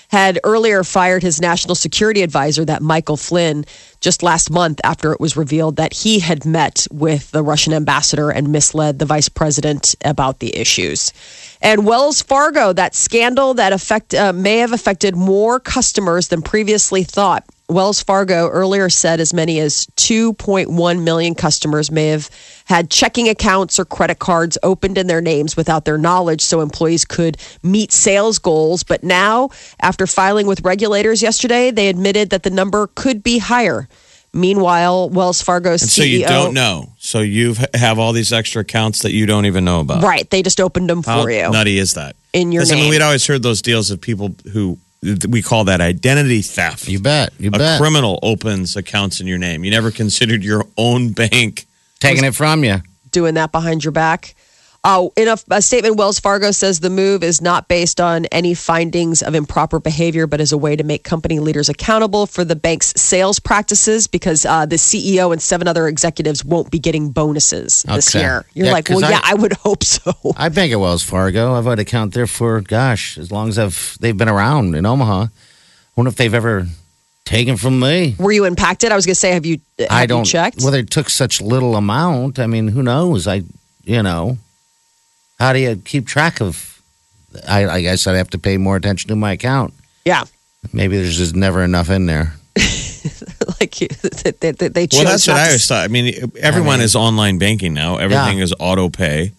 had 0.09 0.41
earlier 0.45 0.83
fired 0.85 1.23
his 1.23 1.41
national 1.41 1.75
security 1.75 2.23
advisor, 2.23 2.65
that 2.65 2.83
Michael 2.83 3.17
Flynn, 3.17 3.65
just 4.01 4.23
last 4.23 4.51
month 4.51 4.81
after 4.85 5.13
it 5.13 5.21
was 5.21 5.37
revealed 5.37 5.77
that 5.77 5.93
he 5.93 6.19
had 6.19 6.45
met 6.45 6.87
with 6.91 7.31
the 7.31 7.43
Russian 7.43 7.73
ambassador 7.73 8.31
and 8.31 8.51
misled 8.51 8.99
the 8.99 9.05
vice 9.05 9.29
president 9.29 9.95
about 10.05 10.39
the 10.39 10.57
issues. 10.57 11.13
And 11.61 11.87
Wells 11.87 12.23
Fargo, 12.23 12.73
that 12.73 12.95
scandal 12.95 13.55
that 13.55 13.73
affect 13.73 14.15
uh, 14.15 14.33
may 14.33 14.59
have 14.59 14.73
affected 14.73 15.15
more 15.15 15.61
customers 15.61 16.29
than 16.29 16.43
previously 16.43 17.05
thought. 17.05 17.45
Wells 17.71 18.03
Fargo 18.03 18.49
earlier 18.49 18.89
said 18.89 19.21
as 19.21 19.35
many 19.35 19.61
as 19.61 19.87
2.1 19.97 21.03
million 21.03 21.35
customers 21.35 21.91
may 21.91 22.09
have 22.09 22.31
had 22.65 22.91
checking 22.91 23.29
accounts 23.29 23.79
or 23.79 23.85
credit 23.85 24.19
cards 24.19 24.57
opened 24.63 24.97
in 24.97 25.07
their 25.07 25.21
names 25.21 25.55
without 25.55 25.85
their 25.85 25.99
knowledge 25.99 26.41
so 26.41 26.63
employees 26.63 27.05
could 27.05 27.37
meet 27.63 27.93
sales 27.93 28.39
goals. 28.39 28.83
But 28.85 29.05
now, 29.05 29.51
after 29.81 30.07
filing 30.07 30.47
with 30.47 30.63
regulators 30.63 31.21
yesterday, 31.23 31.71
they 31.71 31.89
admitted 31.89 32.31
that 32.31 32.43
the 32.43 32.51
number 32.51 32.87
could 32.95 33.23
be 33.23 33.37
higher. 33.37 33.87
Meanwhile, 34.33 35.11
Wells 35.11 35.43
Fargo's 35.43 35.83
And 35.83 35.91
CEO. 35.91 35.95
so 35.95 36.03
you 36.05 36.27
don't 36.27 36.55
know. 36.55 36.93
So 36.99 37.21
you 37.21 37.55
have 37.75 37.99
all 37.99 38.13
these 38.15 38.33
extra 38.33 38.63
accounts 38.63 39.03
that 39.03 39.13
you 39.13 39.27
don't 39.27 39.45
even 39.45 39.67
know 39.67 39.81
about. 39.81 40.03
Right. 40.03 40.29
They 40.31 40.43
just 40.43 40.61
opened 40.61 40.89
them 40.89 41.03
How 41.03 41.23
for 41.23 41.31
you. 41.31 41.51
nutty 41.51 41.79
is 41.79 41.95
that? 41.95 42.17
In 42.33 42.51
your 42.51 42.65
mean, 42.65 42.75
name. 42.77 42.91
we'd 42.91 43.03
always 43.03 43.27
heard 43.27 43.43
those 43.43 43.61
deals 43.61 43.91
of 43.91 44.01
people 44.01 44.35
who 44.53 44.79
we 45.03 45.43
call 45.43 45.65
that 45.65 45.81
identity 45.81 46.43
theft. 46.43 46.89
You 46.89 47.01
bet. 47.01 47.33
You 47.39 47.51
bet 47.51 47.61
a 47.61 47.65
bet. 47.65 47.81
criminal 47.81 48.19
opens 48.23 48.77
accounts 48.77 49.21
in 49.21 49.27
your 49.27 49.39
name. 49.39 49.65
You 49.65 49.71
never 49.71 49.91
considered 49.91 50.43
your 50.43 50.65
own 50.77 51.13
bank. 51.13 51.67
Taking 52.01 52.25
it 52.25 52.35
from 52.35 52.65
you. 52.65 52.79
doing 53.11 53.35
that 53.35 53.53
behind 53.53 53.85
your 53.85 53.93
back. 53.93 54.35
Uh, 54.85 55.09
in 55.17 55.27
a, 55.29 55.37
a 55.51 55.61
statement, 55.61 55.97
Wells 55.97 56.21
Fargo 56.21 56.51
says 56.53 56.81
the 56.81 56.89
move 56.89 57.23
is 57.25 57.43
not 57.43 57.67
based 57.69 58.01
on 58.01 58.27
any 58.27 58.55
findings 58.55 59.23
of 59.23 59.35
improper 59.35 59.81
behavior, 59.81 60.27
but 60.27 60.41
is 60.41 60.53
a 60.53 60.57
way 60.57 60.77
to 60.77 60.85
make 60.85 61.03
company 61.03 61.41
leaders 61.41 61.69
accountable 61.69 62.27
for 62.27 62.45
the 62.45 62.55
bank's 62.57 62.93
sales 62.97 63.41
practices 63.41 64.07
because 64.07 64.47
uh, 64.47 64.67
the 64.67 64.77
CEO 64.77 65.33
and 65.33 65.43
seven 65.43 65.67
other 65.67 65.89
executives 65.89 66.45
won't 66.45 66.71
be 66.71 66.79
getting 66.79 67.11
bonuses 67.11 67.83
this 67.83 68.15
Okay. 68.15 68.21
year. 68.25 68.47
You're 68.55 68.67
Yeah, 68.67 68.73
like, 68.73 68.89
well, 68.89 69.05
I- 69.05 69.11
yeah, 69.11 69.21
I 69.25 69.35
would 69.35 69.53
hope 69.65 69.83
so. 69.83 70.13
I 70.37 70.49
bank 70.49 70.73
at 70.73 70.79
Wells 70.81 71.03
Fargo. 71.03 71.55
I've 71.55 71.65
had 71.65 71.75
an 71.75 71.79
account 71.81 72.15
there 72.15 72.29
for 72.29 72.61
gosh, 72.61 73.19
as 73.19 73.33
long 73.33 73.49
as 73.49 73.59
I've 73.59 73.97
they've 74.01 74.17
been 74.17 74.29
around 74.29 74.75
in 74.77 74.87
Omaha. 74.87 75.23
I 75.25 75.29
wonder 75.97 76.09
if 76.11 76.17
they've 76.17 76.33
ever 76.33 76.67
taken 77.25 77.57
from 77.57 77.81
me. 77.81 78.15
Were 78.19 78.33
you 78.33 78.45
impacted? 78.45 78.93
I 78.93 78.97
was 78.97 79.05
going 79.05 79.15
to 79.15 79.21
say, 79.21 79.33
have 79.33 79.45
you, 79.45 79.59
have 79.81 79.89
I 79.91 80.07
don't 80.07 80.25
checked? 80.25 80.63
Well, 80.63 80.71
they 80.71 80.83
took 80.85 81.11
such 81.11 81.41
little 81.43 81.75
amount. 81.75 82.39
I 82.39 82.47
mean, 82.47 82.69
who 82.69 82.83
knows? 82.83 83.27
I, 83.27 83.43
you 83.85 84.03
know, 84.05 84.39
how 85.39 85.53
do 85.53 85.59
you 85.59 85.77
keep 85.77 86.07
track 86.07 86.41
of? 86.41 86.81
I, 87.47 87.67
I 87.69 87.81
guess 87.83 88.07
I'd 88.07 88.17
have 88.17 88.31
to 88.31 88.39
pay 88.39 88.57
more 88.57 88.77
attention 88.77 89.09
to 89.09 89.17
my 89.17 89.33
account. 89.33 89.75
yeah. 90.05 90.25
Maybe 90.73 90.97
there's 90.97 91.17
just 91.17 91.37
never 91.37 91.63
enough 91.63 91.89
in 91.89 92.07
there. 92.07 92.35
like 93.61 93.81
you- 93.81 93.89
they, 94.41 94.51
they, 94.51 94.69
they 94.69 94.87
chose 94.89 94.99
Well, 95.05 95.13
that's 95.13 95.27
what 95.27 95.35
not 95.35 95.41
I 95.41 95.45
to- 95.45 95.49
always 95.51 95.67
thought. 95.67 95.85
I 95.85 95.89
mean, 95.89 96.33
everyone 96.41 96.81
is 96.81 96.97
online 96.97 97.39
banking 97.39 97.75
now. 97.75 97.97
Everything 97.97 98.39
Yeah. 98.39 98.45
is 98.45 98.53
auto 98.59 98.89
pay. 98.89 99.33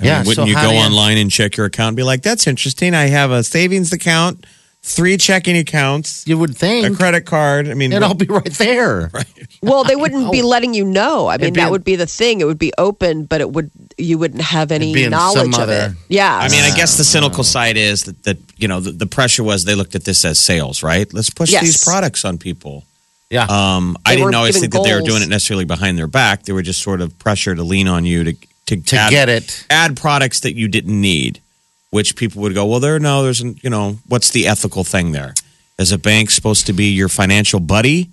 I 0.00 0.04
Yeah, 0.04 0.18
mean, 0.18 0.28
wouldn't 0.28 0.48
you 0.48 0.54
go 0.54 0.70
you- 0.70 0.78
online 0.78 1.18
and 1.18 1.30
check 1.30 1.56
your 1.56 1.66
account 1.66 1.88
and 1.88 1.96
be 1.96 2.04
like, 2.04 2.22
that's 2.22 2.46
interesting. 2.46 2.94
I 2.94 3.06
have 3.06 3.32
a 3.32 3.42
savings 3.42 3.92
account, 3.92 4.46
three 4.82 5.16
checking 5.16 5.56
accounts, 5.56 6.24
You 6.26 6.38
would 6.38 6.56
think. 6.56 6.84
a 6.84 6.88
think 6.88 6.98
credit 6.98 7.26
card. 7.26 7.68
I 7.68 7.74
mean, 7.74 7.92
it'd 7.92 8.02
all 8.02 8.14
be 8.14 8.26
right 8.26 8.52
there. 8.54 9.10
Well, 9.60 9.82
they 9.82 9.96
wouldn't 9.96 10.30
be 10.30 10.42
letting 10.42 10.72
you 10.72 10.84
know. 10.84 11.26
I 11.26 11.36
mean, 11.36 11.52
be 11.52 11.58
that 11.60 11.66
in- 11.66 11.70
would 11.72 11.82
be 11.82 11.96
the 11.96 12.06
thing. 12.06 12.40
It 12.40 12.44
would 12.44 12.60
be 12.60 12.72
open, 12.78 13.24
but 13.24 13.40
it 13.40 13.50
would 13.50 13.72
you 13.96 14.16
wouldn't 14.16 14.42
have 14.42 14.70
any 14.70 14.86
It'd 14.90 14.94
be 14.94 15.04
in 15.04 15.10
knowledge 15.10 15.52
some 15.52 15.62
of 15.64 15.68
it. 15.68 15.72
other- 15.82 15.96
Yeah. 16.08 16.32
I 16.36 16.48
mean, 16.48 16.62
I 16.62 16.76
guess 16.76 16.96
the 16.96 17.02
cynical 17.02 17.42
side 17.42 17.76
is 17.76 18.04
that, 18.04 18.22
that 18.22 18.38
you 18.56 18.68
know 18.68 18.78
the, 18.78 18.92
the 18.92 19.06
pressure 19.06 19.42
was 19.42 19.64
they 19.64 19.74
looked 19.74 19.96
at 19.96 20.04
this 20.04 20.24
as 20.24 20.38
sales, 20.38 20.84
right? 20.84 21.12
Let's 21.12 21.30
push 21.30 21.50
Yes. 21.50 21.62
these 21.62 21.82
products 21.84 22.24
on 22.24 22.38
people. 22.38 22.84
Yeah. 23.30 23.46
Um, 23.50 23.96
I 24.06 24.10
They 24.10 24.16
didn't 24.16 24.24
weren't 24.26 24.36
always 24.36 24.54
giving 24.54 24.70
think 24.70 24.72
that 24.74 24.88
they 24.88 24.94
were 24.94 25.00
goals. 25.00 25.10
doing 25.10 25.22
it 25.24 25.28
necessarily 25.28 25.64
behind 25.64 25.98
their 25.98 26.06
back. 26.06 26.44
They 26.44 26.52
were 26.52 26.62
just 26.62 26.80
sort 26.80 27.00
of 27.00 27.18
pressure 27.18 27.54
to 27.56 27.62
lean 27.64 27.88
on 27.88 28.04
you 28.06 28.22
to 28.24 28.32
to, 28.66 28.76
to 28.76 28.96
add, 28.96 29.10
get 29.10 29.28
it. 29.28 29.66
add 29.70 29.96
products 29.96 30.40
that 30.40 30.54
you 30.54 30.68
didn't 30.68 31.00
need, 31.00 31.40
which 31.90 32.16
people 32.16 32.42
would 32.42 32.54
go, 32.54 32.66
well, 32.66 32.80
there 32.80 32.98
no, 32.98 33.22
there's 33.22 33.40
an, 33.40 33.58
you 33.62 33.70
know, 33.70 33.98
what's 34.08 34.30
the 34.30 34.46
ethical 34.46 34.84
thing 34.84 35.12
there? 35.12 35.34
Is 35.78 35.92
a 35.92 35.98
bank 35.98 36.30
supposed 36.30 36.66
to 36.66 36.72
be 36.72 36.86
your 36.92 37.08
financial 37.08 37.60
buddy? 37.60 38.10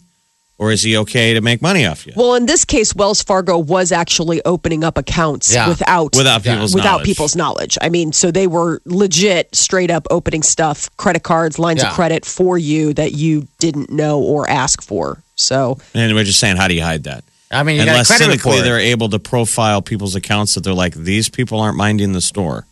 or 0.58 0.72
is 0.72 0.84
he 0.84 0.96
okay 0.96 1.34
to 1.34 1.42
make 1.42 1.62
money 1.62 1.86
off 1.86 2.08
you? 2.08 2.14
Well, 2.16 2.36
in 2.36 2.46
this 2.46 2.64
case, 2.64 2.96
Wells 2.96 3.22
Fargo 3.22 3.58
was 3.58 3.92
actually 3.92 4.42
opening 4.46 4.86
up 4.86 4.98
accounts 4.98 5.54
Yeah. 5.54 5.68
without 5.68 6.16
Without 6.16 6.44
people's 6.44 6.74
without 6.74 6.92
knowledge. 6.92 7.06
people's 7.06 7.36
knowledge. 7.36 7.78
I 7.82 7.90
mean, 7.90 8.14
so 8.14 8.32
they 8.32 8.48
were 8.48 8.82
legit, 8.86 9.54
straight 9.54 9.92
up 9.92 10.08
opening 10.10 10.44
stuff, 10.44 10.90
credit 10.96 11.24
cards, 11.24 11.60
lines 11.60 11.82
Yeah. 11.84 11.90
of 11.90 11.94
credit 11.96 12.24
for 12.24 12.58
you 12.58 12.94
that 12.94 13.12
you 13.12 13.50
didn't 13.60 13.90
know 13.90 14.20
or 14.22 14.50
ask 14.50 14.82
for. 14.82 15.22
So 15.36 15.78
And 15.94 16.16
we're 16.16 16.24
just 16.24 16.40
saying, 16.40 16.56
how 16.56 16.70
do 16.70 16.74
you 16.74 16.84
hide 16.84 17.04
that? 17.04 17.26
I 17.52 17.64
mean, 17.64 17.76
you 17.76 17.82
got 17.82 17.90
a 17.90 17.92
Unless 17.92 18.08
credit 18.08 18.24
cynically 18.24 18.52
report. 18.54 18.64
they're 18.66 18.80
able 18.80 19.10
to 19.10 19.20
profile 19.20 19.82
people's 19.82 20.16
accounts 20.16 20.54
that 20.56 20.64
they're 20.64 20.74
like, 20.74 20.94
these 20.96 21.28
people 21.28 21.60
aren't 21.60 21.76
minding 21.76 22.14
the 22.14 22.22
store. 22.22 22.66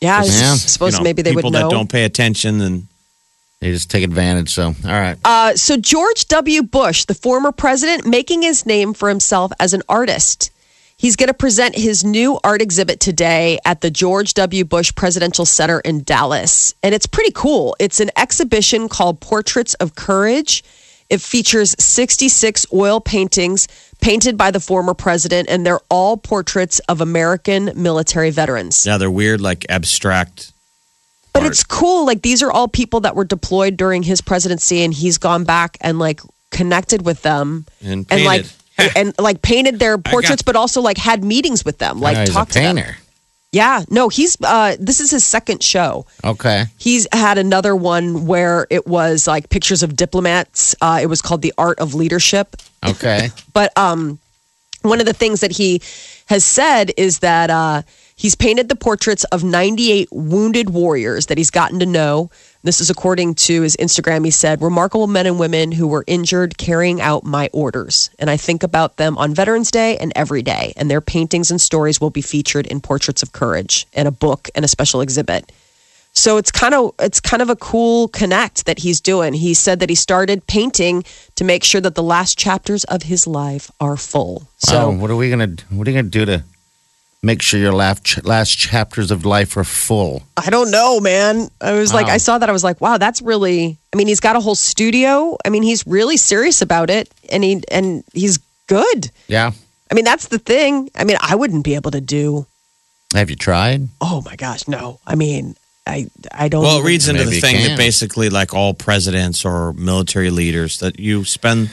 Yeah, 0.00 0.18
I 0.20 0.24
Yeah. 0.24 0.54
suppose 0.54 0.92
You 0.94 0.98
know, 0.98 1.04
maybe 1.04 1.22
they 1.22 1.30
people 1.30 1.44
would 1.50 1.52
know. 1.52 1.58
People 1.60 1.70
that 1.70 1.76
don't 1.76 1.90
pay 1.90 2.04
attention 2.04 2.60
and 2.60 2.86
They 3.60 3.72
just 3.72 3.90
take 3.90 4.04
advantage. 4.04 4.50
So, 4.54 4.66
all 4.66 4.74
right. 4.84 5.16
Uh, 5.24 5.56
so 5.56 5.76
George 5.76 6.28
W. 6.28 6.62
Bush, 6.62 7.06
the 7.06 7.14
former 7.14 7.50
president, 7.50 8.06
making 8.06 8.42
his 8.42 8.64
name 8.64 8.94
for 8.94 9.08
himself 9.08 9.50
as 9.58 9.74
an 9.74 9.82
artist. 9.88 10.52
He's 10.96 11.16
going 11.16 11.26
to 11.28 11.34
present 11.34 11.74
his 11.76 12.04
new 12.04 12.38
art 12.44 12.62
exhibit 12.62 13.00
today 13.00 13.58
at 13.64 13.80
the 13.80 13.90
George 13.90 14.34
W. 14.34 14.64
Bush 14.64 14.92
Presidential 14.94 15.44
Center 15.44 15.80
in 15.80 16.04
Dallas. 16.04 16.72
And 16.84 16.94
it's 16.94 17.06
pretty 17.06 17.32
cool. 17.32 17.74
It's 17.80 17.98
an 17.98 18.10
exhibition 18.16 18.88
called 18.88 19.20
Portraits 19.20 19.74
of 19.74 19.96
Courage. 19.96 20.62
It 21.10 21.20
features 21.20 21.74
66 21.78 22.66
oil 22.72 23.00
paintings 23.00 23.66
painted 24.00 24.36
by 24.36 24.50
the 24.50 24.60
former 24.60 24.94
president, 24.94 25.48
and 25.48 25.64
they're 25.64 25.80
all 25.88 26.16
portraits 26.16 26.80
of 26.80 27.00
American 27.00 27.72
military 27.74 28.30
veterans. 28.30 28.84
yeah, 28.86 28.98
they're 28.98 29.10
weird, 29.10 29.40
like 29.40 29.64
abstract. 29.68 30.52
But 31.32 31.44
art. 31.44 31.52
it's 31.52 31.64
cool. 31.64 32.04
Like 32.04 32.22
these 32.22 32.42
are 32.42 32.50
all 32.50 32.68
people 32.68 33.00
that 33.00 33.16
were 33.16 33.24
deployed 33.24 33.76
during 33.76 34.02
his 34.02 34.20
presidency, 34.20 34.82
and 34.82 34.92
he's 34.92 35.18
gone 35.18 35.44
back 35.44 35.78
and 35.80 35.98
like 35.98 36.20
connected 36.50 37.04
with 37.04 37.22
them 37.22 37.66
And 37.82 38.06
and 38.10 38.24
like 38.24 38.46
and 38.96 39.14
like 39.18 39.42
painted 39.42 39.78
their 39.78 39.98
portraits, 40.12 40.42
but 40.42 40.56
also 40.56 40.80
like 40.80 40.98
had 40.98 41.24
meetings 41.24 41.64
with 41.64 41.78
them, 41.78 42.00
like 42.00 42.30
talked 42.30 42.52
to 42.52 42.60
them. 42.60 42.76
Yeah, 43.50 43.82
no, 43.88 44.10
he's 44.10 44.36
uh 44.42 44.76
this 44.78 45.00
is 45.00 45.10
his 45.10 45.24
second 45.24 45.62
show. 45.62 46.04
Okay. 46.22 46.64
He's 46.76 47.06
had 47.12 47.38
another 47.38 47.74
one 47.74 48.26
where 48.26 48.66
it 48.68 48.86
was 48.86 49.26
like 49.26 49.48
pictures 49.48 49.82
of 49.82 49.96
diplomats. 49.96 50.74
Uh, 50.82 50.98
it 51.02 51.06
was 51.06 51.22
called 51.22 51.40
The 51.40 51.54
Art 51.56 51.78
of 51.80 51.94
Leadership. 51.94 52.56
Okay. 52.86 53.30
But 53.54 53.76
um, 53.76 54.20
one 54.82 55.00
of 55.00 55.06
the 55.06 55.12
things 55.12 55.40
that 55.40 55.50
he 55.50 55.82
has 56.28 56.44
said 56.44 56.92
is 56.96 57.20
that 57.20 57.48
uh, 57.48 57.82
he's 58.14 58.34
painted 58.34 58.68
the 58.68 58.76
portraits 58.76 59.24
of 59.24 59.42
98 59.42 60.08
wounded 60.12 60.70
warriors 60.70 61.26
that 61.26 61.38
he's 61.38 61.50
gotten 61.50 61.78
to 61.78 61.86
know. 61.86 62.30
This 62.62 62.82
is 62.82 62.90
according 62.90 63.34
to 63.36 63.62
his 63.62 63.76
Instagram. 63.76 64.26
He 64.26 64.30
said, 64.30 64.60
Remarkable 64.60 65.06
men 65.06 65.26
and 65.26 65.38
women 65.38 65.72
who 65.72 65.86
were 65.86 66.04
injured 66.06 66.58
carrying 66.58 67.00
out 67.00 67.24
my 67.24 67.48
orders. 67.54 68.10
And 68.18 68.28
I 68.28 68.36
think 68.36 68.62
about 68.62 68.98
them 68.98 69.16
on 69.16 69.34
Veterans 69.34 69.70
Day 69.70 69.96
and 69.96 70.12
every 70.14 70.42
day. 70.42 70.74
And 70.76 70.90
their 70.90 71.00
paintings 71.00 71.50
and 71.50 71.60
stories 71.60 71.98
will 71.98 72.10
be 72.10 72.22
featured 72.22 72.66
in 72.66 72.80
Portraits 72.80 73.22
of 73.22 73.32
Courage 73.32 73.86
and 73.94 74.06
a 74.06 74.12
book 74.12 74.50
and 74.54 74.66
a 74.66 74.68
special 74.68 75.00
exhibit. 75.00 75.50
So 76.18 76.36
it's 76.36 76.50
kind 76.50 76.74
of 76.74 76.94
it's 76.98 77.20
kind 77.20 77.40
of 77.40 77.48
a 77.48 77.54
cool 77.54 78.08
connect 78.08 78.66
that 78.66 78.80
he's 78.80 79.00
doing. 79.00 79.32
He 79.34 79.54
said 79.54 79.78
that 79.78 79.88
he 79.88 79.94
started 79.94 80.44
painting 80.48 81.04
to 81.36 81.44
make 81.44 81.62
sure 81.62 81.80
that 81.80 81.94
the 81.94 82.02
last 82.02 82.36
chapters 82.36 82.82
of 82.84 83.04
his 83.04 83.26
life 83.26 83.70
are 83.78 83.96
full. 83.96 84.48
So, 84.58 84.72
So 84.72 84.90
what 84.90 85.10
are 85.12 85.16
we 85.16 85.30
gonna 85.30 85.54
What 85.70 85.86
are 85.86 85.90
you 85.92 85.96
gonna 85.96 86.10
do 86.10 86.24
to 86.26 86.42
make 87.22 87.40
sure 87.40 87.60
your 87.60 87.72
last 87.72 88.24
last 88.24 88.58
chapters 88.58 89.12
of 89.12 89.24
life 89.24 89.56
are 89.56 89.62
full? 89.62 90.24
I 90.36 90.50
don't 90.50 90.72
know, 90.72 90.98
man. 90.98 91.50
I 91.60 91.72
was 91.72 91.94
like, 91.94 92.08
I 92.08 92.18
saw 92.18 92.36
that. 92.38 92.48
I 92.48 92.52
was 92.52 92.64
like, 92.64 92.80
wow, 92.80 92.98
that's 92.98 93.22
really. 93.22 93.78
I 93.92 93.96
mean, 93.96 94.08
he's 94.08 94.20
got 94.20 94.34
a 94.34 94.40
whole 94.40 94.56
studio. 94.56 95.36
I 95.44 95.50
mean, 95.50 95.62
he's 95.62 95.86
really 95.86 96.16
serious 96.16 96.62
about 96.62 96.90
it, 96.90 97.08
and 97.30 97.44
he 97.44 97.62
and 97.70 98.02
he's 98.12 98.38
good. 98.66 99.10
Yeah. 99.28 99.52
I 99.90 99.94
mean, 99.94 100.04
that's 100.04 100.28
the 100.28 100.40
thing. 100.40 100.90
I 100.96 101.04
mean, 101.04 101.16
I 101.20 101.36
wouldn't 101.36 101.64
be 101.64 101.76
able 101.76 101.92
to 101.92 102.00
do. 102.00 102.46
Have 103.14 103.30
you 103.30 103.36
tried? 103.36 103.88
Oh 104.00 104.20
my 104.26 104.36
gosh, 104.36 104.68
no. 104.68 104.98
I 105.06 105.14
mean, 105.14 105.54
I 105.88 106.06
I 106.32 106.48
don't. 106.48 106.62
Well, 106.62 106.80
it 106.80 106.84
reads 106.84 107.08
into 107.08 107.24
the 107.24 107.40
thing 107.40 107.56
can. 107.56 107.68
that 107.70 107.78
basically, 107.78 108.28
like 108.28 108.52
all 108.54 108.74
presidents 108.74 109.44
or 109.44 109.72
military 109.72 110.30
leaders, 110.30 110.78
that 110.80 111.00
you 111.00 111.24
spend 111.24 111.70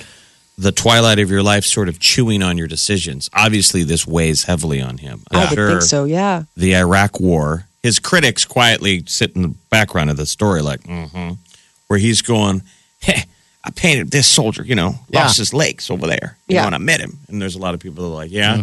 the 0.57 0.71
twilight 0.71 1.19
of 1.19 1.29
your 1.29 1.43
life 1.43 1.65
sort 1.65 1.89
of 1.89 1.99
chewing 1.99 2.41
on 2.41 2.57
your 2.57 2.67
decisions. 2.67 3.29
Obviously, 3.33 3.83
this 3.83 4.07
weighs 4.07 4.43
heavily 4.45 4.81
on 4.81 4.97
him. 4.97 5.21
I 5.31 5.43
I'm 5.43 5.49
would 5.49 5.55
sure 5.55 5.69
think 5.69 5.81
so. 5.81 6.05
Yeah. 6.05 6.43
the 6.55 6.75
Iraq 6.77 7.19
War, 7.19 7.67
his 7.83 7.99
critics 7.99 8.45
quietly 8.45 9.03
sit 9.05 9.35
in 9.35 9.41
the 9.41 9.53
background 9.69 10.09
of 10.09 10.15
the 10.17 10.25
story, 10.25 10.61
like, 10.61 10.81
mm-hmm, 10.83 11.33
where 11.87 11.99
he's 11.99 12.21
going, 12.21 12.61
hey, 12.99 13.23
I 13.65 13.71
painted 13.71 14.11
this 14.11 14.27
soldier, 14.27 14.63
you 14.63 14.75
know, 14.75 14.95
Yeah. 15.09 15.23
lost 15.23 15.37
his 15.39 15.53
legs 15.53 15.89
over 15.89 16.07
there. 16.07 16.37
You 16.47 16.55
Yeah. 16.55 16.61
know, 16.61 16.67
and 16.67 16.75
I 16.75 16.79
met 16.79 17.01
him. 17.01 17.19
And 17.27 17.41
there's 17.41 17.55
a 17.55 17.59
lot 17.59 17.73
of 17.73 17.81
people 17.81 18.05
that 18.05 18.11
are 18.11 18.15
like, 18.23 18.31
yeah, 18.31 18.61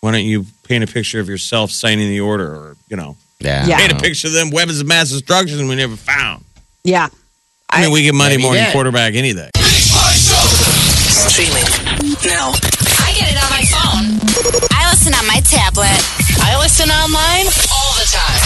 why 0.00 0.12
don't 0.12 0.24
you 0.24 0.44
paint 0.64 0.84
a 0.84 0.86
picture 0.86 1.18
of 1.20 1.28
yourself 1.30 1.70
signing 1.70 2.10
the 2.10 2.20
order 2.20 2.46
or, 2.54 2.76
you 2.90 2.96
know, 2.96 3.16
Yeah. 3.40 3.66
Yeah. 3.66 3.76
paint 3.78 3.92
a 3.92 3.96
picture 3.96 4.28
of 4.28 4.34
them 4.34 4.50
weapons 4.50 4.80
of 4.80 4.86
mass 4.86 5.10
destruction 5.10 5.68
we 5.68 5.74
never 5.76 5.96
found. 5.96 6.44
Yeah. 6.84 7.08
I, 7.70 7.82
mean, 7.82 7.92
we 7.92 8.02
get 8.02 8.14
money 8.14 8.36
more 8.38 8.54
than 8.54 8.64
did. 8.64 8.72
quarterback 8.72 9.14
any 9.14 9.32
day. 9.34 9.50
Streaming 11.26 11.64
now. 12.24 12.52
I 13.02 13.12
get 13.12 13.28
it 13.32 13.38
on 13.42 13.50
my 13.50 13.64
phone. 13.68 14.68
I 14.72 14.88
listen 14.90 15.12
on 15.14 15.26
my 15.26 15.40
tablet 15.40 16.00
I 16.40 16.56
listen 16.62 16.88
online. 16.90 17.46
all 17.74 17.92
the 17.98 18.06
time. 18.08 18.40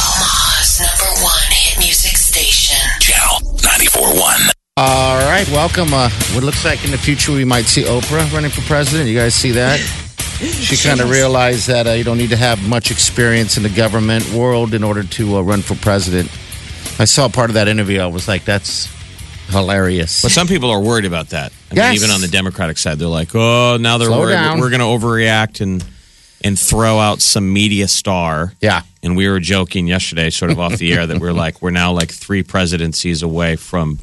Omaha's 0.00 0.80
number 0.80 1.22
one 1.22 1.50
hit 1.50 1.78
music 1.78 2.16
station. 2.16 2.78
Channel 3.00 3.56
94.1. 3.58 4.50
All 4.76 5.18
right. 5.18 5.46
Welcome. 5.50 5.92
Uh, 5.92 6.08
what 6.32 6.44
looks 6.44 6.64
like 6.64 6.84
in 6.84 6.90
the 6.90 6.98
future 6.98 7.32
we 7.32 7.44
might 7.44 7.66
see 7.66 7.82
Oprah 7.82 8.32
running 8.32 8.50
for 8.50 8.62
president. 8.62 9.08
You 9.08 9.16
guys 9.18 9.34
see 9.34 9.52
that? 9.52 9.80
She 10.38 10.76
kind 10.76 11.00
of 11.00 11.10
realized 11.10 11.68
that 11.68 11.86
uh, 11.86 11.90
you 11.92 12.04
don't 12.04 12.18
need 12.18 12.30
to 12.30 12.36
have 12.36 12.66
much 12.68 12.90
experience 12.90 13.56
in 13.56 13.62
the 13.62 13.68
government 13.68 14.30
world 14.32 14.74
in 14.74 14.82
order 14.82 15.02
to 15.04 15.36
uh, 15.36 15.40
run 15.42 15.62
for 15.62 15.74
president. 15.76 16.28
I 16.98 17.04
saw 17.06 17.28
part 17.28 17.50
of 17.50 17.54
that 17.54 17.68
interview. 17.68 18.00
I 18.00 18.06
was 18.06 18.26
like, 18.28 18.44
that's 18.44 18.88
hilarious. 19.48 20.22
But 20.22 20.30
some 20.32 20.46
people 20.46 20.70
are 20.70 20.80
worried 20.80 21.04
about 21.04 21.30
that. 21.30 21.52
I 21.70 21.74
Yes. 21.76 21.92
mean, 21.94 22.02
even 22.04 22.10
on 22.14 22.20
the 22.20 22.28
Democratic 22.28 22.78
side, 22.78 22.98
they're 22.98 23.08
like, 23.08 23.34
oh, 23.34 23.76
now 23.80 23.98
they're 23.98 24.08
Slow 24.08 24.20
worried 24.20 24.32
down. 24.34 24.58
we're 24.60 24.70
going 24.70 24.80
to 24.80 24.86
overreact 25.06 25.60
and 25.60 25.84
and 26.44 26.58
throw 26.58 26.98
out 26.98 27.22
some 27.22 27.50
media 27.50 27.88
star. 27.88 28.52
Yeah. 28.60 28.82
And 29.02 29.16
we 29.16 29.28
were 29.30 29.40
joking 29.40 29.86
yesterday, 29.86 30.28
sort 30.28 30.50
of 30.50 30.60
off 30.60 30.76
the 30.76 30.92
air, 30.92 31.06
that 31.06 31.18
we're 31.18 31.32
like, 31.32 31.62
we're 31.62 31.70
now 31.70 31.92
like 31.92 32.10
three 32.10 32.42
presidencies 32.42 33.22
away 33.22 33.56
from 33.56 33.98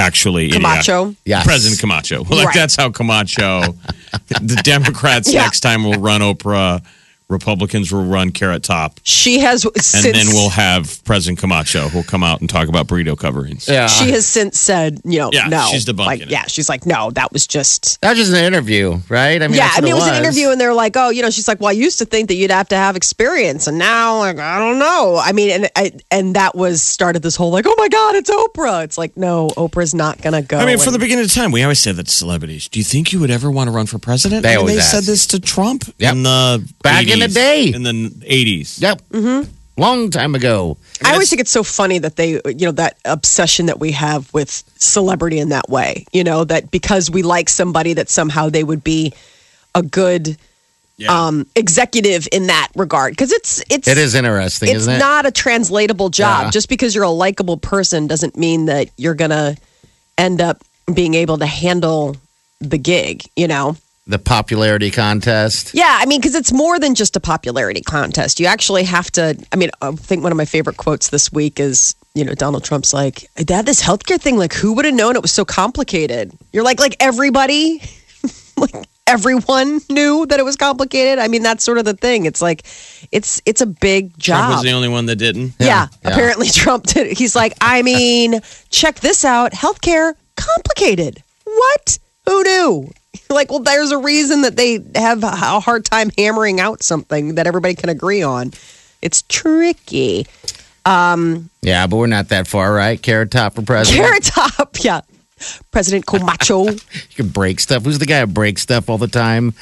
actually 0.00 0.50
uh, 0.50 0.54
Camacho. 0.54 1.14
Yes. 1.24 1.44
President 1.46 1.80
Camacho. 1.80 2.24
Like 2.30 2.46
Right. 2.46 2.54
that's 2.54 2.74
how 2.76 2.90
Camacho. 2.90 3.60
the 4.40 4.60
Democrats 4.64 5.32
Yeah. 5.32 5.42
next 5.42 5.60
time 5.60 5.84
will 5.84 6.00
run 6.00 6.20
Oprah. 6.22 6.82
Republicans 7.30 7.92
will 7.92 8.04
run 8.04 8.30
Carrot 8.30 8.62
Top, 8.62 9.00
She 9.02 9.38
has 9.40 9.64
and 9.64 9.82
since 9.82 10.04
then 10.16 10.26
we'll 10.34 10.50
have 10.50 11.02
President 11.04 11.38
Camacho 11.38 11.88
who'll 11.88 12.02
come 12.02 12.22
out 12.22 12.40
and 12.40 12.50
talk 12.50 12.68
about 12.68 12.86
burrito 12.86 13.16
coverings. 13.16 13.68
Yeah. 13.68 13.86
she 13.86 14.10
has 14.10 14.26
since 14.26 14.58
said, 14.58 15.00
you 15.04 15.18
know, 15.20 15.30
Yeah, 15.32 15.48
no. 15.48 15.68
she's 15.70 15.86
debunking 15.86 16.06
like, 16.06 16.20
it. 16.22 16.30
Yeah, 16.30 16.44
she's 16.46 16.68
like, 16.68 16.86
no, 16.86 17.10
that 17.12 17.32
was 17.32 17.46
just. 17.46 18.00
that 18.00 18.10
was 18.10 18.18
just 18.18 18.32
an 18.32 18.44
interview, 18.44 18.98
right? 19.08 19.40
I 19.42 19.46
mean, 19.48 19.56
yeah, 19.56 19.70
I 19.72 19.80
mean, 19.80 19.92
it 19.92 19.94
was, 19.94 20.08
an 20.08 20.16
interview, 20.22 20.50
and 20.50 20.60
they're 20.60 20.74
like, 20.74 20.96
"Oh, 20.96 21.10
you 21.10 21.22
know," 21.22 21.30
she's 21.30 21.46
like, 21.46 21.60
"Well, 21.60 21.68
I 21.68 21.72
used 21.72 21.98
to 22.00 22.04
think 22.04 22.28
that 22.28 22.34
you'd 22.34 22.50
have 22.50 22.68
to 22.70 22.76
have 22.76 22.96
experience, 22.96 23.66
and 23.66 23.78
now, 23.78 24.18
like, 24.18 24.38
I 24.38 24.58
don't 24.58 24.78
know." 24.78 25.20
I 25.22 25.32
mean, 25.32 25.50
and 25.50 25.70
I, 25.76 25.92
and 26.10 26.34
that 26.34 26.54
was 26.56 26.82
started 26.82 27.22
this 27.22 27.36
whole 27.36 27.50
like, 27.50 27.64
"Oh 27.68 27.74
my 27.78 27.88
God, 27.88 28.16
it's 28.16 28.30
Oprah." 28.30 28.82
It's 28.84 28.98
like, 28.98 29.16
no, 29.16 29.48
Oprah's 29.56 29.94
not 29.94 30.20
gonna 30.20 30.42
go. 30.42 30.58
I 30.58 30.66
mean, 30.66 30.78
from 30.78 30.92
the 30.92 30.98
beginning 30.98 31.24
of 31.24 31.32
time, 31.32 31.52
we 31.52 31.62
always 31.62 31.78
said 31.78 31.96
that 31.96 32.06
to 32.06 32.12
celebrities. 32.12 32.68
Do 32.68 32.78
you 32.80 32.84
think 32.84 33.12
you 33.12 33.20
would 33.20 33.30
ever 33.30 33.50
want 33.50 33.68
to 33.68 33.72
run 33.72 33.86
for 33.86 33.98
president? 33.98 34.42
They 34.42 34.50
I 34.50 34.52
mean, 34.52 34.58
always 34.60 34.74
they 34.76 34.80
ask. 34.80 34.90
said 34.90 35.04
this 35.04 35.26
to 35.28 35.40
Trump 35.40 35.84
Yep. 35.98 36.12
in 36.14 36.22
the 36.24 36.72
Back 36.82 37.06
in 37.08 37.19
the 37.20 37.26
80s, 37.26 37.34
day. 37.34 37.72
in 37.72 37.82
the 37.82 38.12
eighties. 38.26 38.80
Yep. 38.80 39.02
Mm-hmm. 39.10 39.50
Long 39.76 40.10
time 40.10 40.34
ago. 40.34 40.76
I 41.04 41.12
always 41.12 41.30
think 41.30 41.40
it's 41.40 41.50
so 41.50 41.62
funny 41.62 41.98
that 42.00 42.16
they, 42.16 42.32
you 42.44 42.66
know, 42.66 42.72
that 42.72 42.98
obsession 43.06 43.66
that 43.66 43.80
we 43.80 43.92
have 43.92 44.32
with 44.34 44.50
celebrity 44.76 45.38
in 45.38 45.48
that 45.50 45.70
way. 45.70 46.04
You 46.12 46.22
know, 46.22 46.44
that 46.44 46.70
because 46.70 47.10
we 47.10 47.22
like 47.22 47.48
somebody, 47.48 47.94
that 47.94 48.10
somehow 48.10 48.50
they 48.50 48.62
would 48.62 48.84
be 48.84 49.14
a 49.74 49.82
good 49.82 50.36
um, 51.08 51.46
executive 51.56 52.28
in 52.30 52.48
that 52.48 52.68
regard. 52.76 53.12
Because 53.12 53.32
it's 53.32 53.62
it's 53.70 53.88
It 53.88 53.96
is 53.96 54.14
interesting, 54.14 54.68
it's 54.68 54.80
isn't 54.80 54.96
it? 54.96 54.98
not 54.98 55.24
a 55.24 55.30
translatable 55.30 56.10
job. 56.10 56.44
Yeah. 56.44 56.50
Just 56.50 56.68
because 56.68 56.94
you're 56.94 57.04
a 57.04 57.10
likable 57.10 57.56
person 57.56 58.06
doesn't 58.06 58.36
mean 58.36 58.66
that 58.66 58.90
you're 58.98 59.14
gonna 59.14 59.56
end 60.18 60.42
up 60.42 60.62
being 60.92 61.14
able 61.14 61.38
to 61.38 61.46
handle 61.46 62.16
the 62.60 62.76
gig. 62.76 63.22
You 63.36 63.48
know. 63.48 63.76
The 64.10 64.18
popularity 64.18 64.90
contest. 64.90 65.72
Yeah, 65.74 65.96
I 66.00 66.06
mean, 66.06 66.20
because 66.20 66.34
it's 66.34 66.52
more 66.52 66.78
than 66.78 66.94
just 66.94 67.16
a 67.16 67.20
popularity 67.20 67.80
contest. 67.80 68.38
You 68.40 68.46
actually 68.46 68.84
have 68.84 69.10
to. 69.12 69.36
I 69.52 69.56
mean, 69.56 69.70
I 69.80 69.92
think 69.92 70.22
one 70.22 70.32
of 70.32 70.36
my 70.36 70.44
favorite 70.44 70.76
quotes 70.76 71.08
this 71.10 71.32
week 71.32 71.58
is, 71.60 71.94
you 72.14 72.24
know, 72.24 72.34
Donald 72.34 72.64
Trump's 72.64 72.92
like, 72.92 73.28
"They 73.36 73.54
had 73.54 73.66
this 73.66 73.82
healthcare 73.82 74.20
thing. 74.20 74.36
Like, 74.36 74.52
who 74.52 74.74
would 74.74 74.84
have 74.84 74.94
known 74.94 75.16
it 75.16 75.22
was 75.22 75.32
so 75.32 75.44
complicated?" 75.44 76.32
You're 76.52 76.64
like, 76.64 76.80
like 76.80 76.96
everybody, 77.00 77.82
like 78.56 78.74
everyone 79.06 79.80
knew 79.90 80.26
that 80.26 80.38
it 80.38 80.44
was 80.44 80.56
complicated. 80.56 81.18
I 81.18 81.28
mean, 81.28 81.42
that's 81.42 81.64
sort 81.64 81.78
of 81.78 81.84
the 81.84 81.94
thing. 81.94 82.26
It's 82.26 82.42
like, 82.42 82.64
it's 83.10 83.40
it's 83.46 83.60
a 83.60 83.66
big 83.66 84.16
job. 84.18 84.38
Trump 84.40 84.54
was 84.54 84.62
the 84.62 84.72
only 84.72 84.88
one 84.88 85.06
that 85.06 85.16
didn't. 85.16 85.54
yeah, 85.58 85.66
Yeah, 85.66 85.88
yeah. 86.04 86.10
apparently 86.10 86.48
Trump 86.48 86.84
did. 86.86 87.16
He's 87.16 87.34
like, 87.36 87.54
I 87.60 87.82
mean, 87.82 88.40
check 88.70 89.00
this 89.00 89.24
out. 89.24 89.52
Healthcare 89.52 90.14
complicated. 90.36 91.22
what? 91.44 91.98
Who 92.26 92.42
knew? 92.44 92.90
Like, 93.30 93.50
well, 93.50 93.60
there's 93.60 93.92
a 93.92 93.98
reason 93.98 94.42
that 94.42 94.56
they 94.56 94.80
have 94.96 95.22
a 95.22 95.30
hard 95.60 95.84
time 95.84 96.10
hammering 96.18 96.58
out 96.60 96.82
something 96.82 97.36
that 97.36 97.46
everybody 97.46 97.74
can 97.74 97.88
agree 97.88 98.22
on. 98.22 98.52
It's 99.02 99.22
tricky. 99.28 100.26
Yeah, 100.86 101.86
but 101.86 101.96
we're 101.96 102.06
not 102.06 102.28
that 102.30 102.48
far, 102.48 102.72
right? 102.72 103.00
Carrot 103.00 103.30
Top 103.30 103.54
for 103.54 103.62
president. 103.62 104.04
Carrot 104.04 104.24
Top, 104.24 104.76
yeah. 104.80 105.00
President 105.70 106.06
Camacho. 106.06 106.64
You 106.70 106.78
can 107.14 107.28
break 107.28 107.60
stuff. 107.60 107.84
Who's 107.84 107.98
the 107.98 108.06
guy 108.06 108.20
who 108.20 108.26
breaks 108.26 108.62
stuff 108.62 108.90
all 108.90 108.98
the 108.98 109.08
time? 109.08 109.54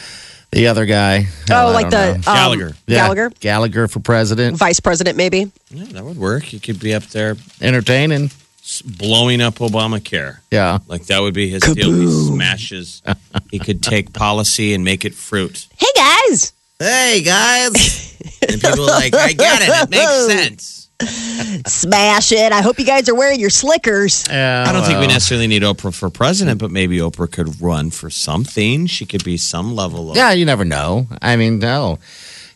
The 0.51 0.67
other 0.69 0.87
guy. 0.87 1.27
Oh, 1.51 1.69
I 1.69 1.73
like 1.73 1.91
the 1.91 2.15
um, 2.15 2.21
Gallagher. 2.23 2.73
Yeah, 2.87 2.97
Gallagher, 2.97 3.31
Gallagher 3.41 3.89
for 3.89 4.01
president. 4.01 4.57
vice 4.57 4.81
president, 4.81 5.17
maybe. 5.17 5.51
Yeah, 5.71 5.85
that 5.93 6.05
would 6.05 6.17
work. 6.17 6.53
You 6.53 6.61
could 6.61 6.81
be 6.81 6.95
up 6.95 7.05
there 7.05 7.37
Entertaining. 7.61 8.31
S- 8.69 8.83
blowing 8.83 9.41
up 9.41 9.55
Obamacare. 9.57 10.39
Yeah. 10.51 10.79
Like 10.87 11.07
that 11.07 11.21
would 11.21 11.35
be 11.35 11.49
his 11.49 11.63
deal. 11.63 11.91
He 11.93 12.07
smashes. 12.29 13.03
he 13.51 13.59
could 13.59 13.83
take 13.83 14.13
policy 14.13 14.75
and 14.75 14.85
make 14.85 15.05
it 15.07 15.15
fruit. 15.15 15.67
Hey 15.79 15.87
guys, 15.97 16.53
Hey, 16.79 17.23
guys. 17.25 18.05
And 18.49 18.61
people 18.61 18.83
are 18.85 18.87
like, 18.87 19.15
I 19.15 19.33
get 19.33 19.63
it. 19.63 19.69
It 19.69 19.91
makes 19.91 20.27
sense. 20.27 20.89
smash 21.67 22.33
it! 22.33 22.53
I 22.53 22.63
hope 22.63 22.79
you 22.79 22.85
guys 22.85 23.09
are 23.09 23.15
wearing 23.15 23.39
your 23.41 23.51
slickers. 23.51 24.25
Yeah, 24.29 24.65
I 24.67 24.73
don't 24.73 24.85
think 24.85 24.99
we 25.01 25.07
necessarily 25.07 25.47
need 25.47 25.63
Oprah 25.63 25.95
for 25.95 26.11
president, 26.11 26.59
but 26.61 26.71
maybe 26.71 26.99
Oprah 26.99 27.31
could 27.31 27.61
run 27.61 27.91
for 27.91 28.11
something. 28.11 28.87
She 28.87 29.07
could 29.07 29.23
be 29.25 29.37
some 29.37 29.75
level 29.77 30.11
of. 30.11 30.17
Yeah, 30.17 30.33
you 30.33 30.45
never 30.45 30.65
know. 30.65 31.07
I 31.23 31.37
mean, 31.37 31.59
no. 31.59 31.99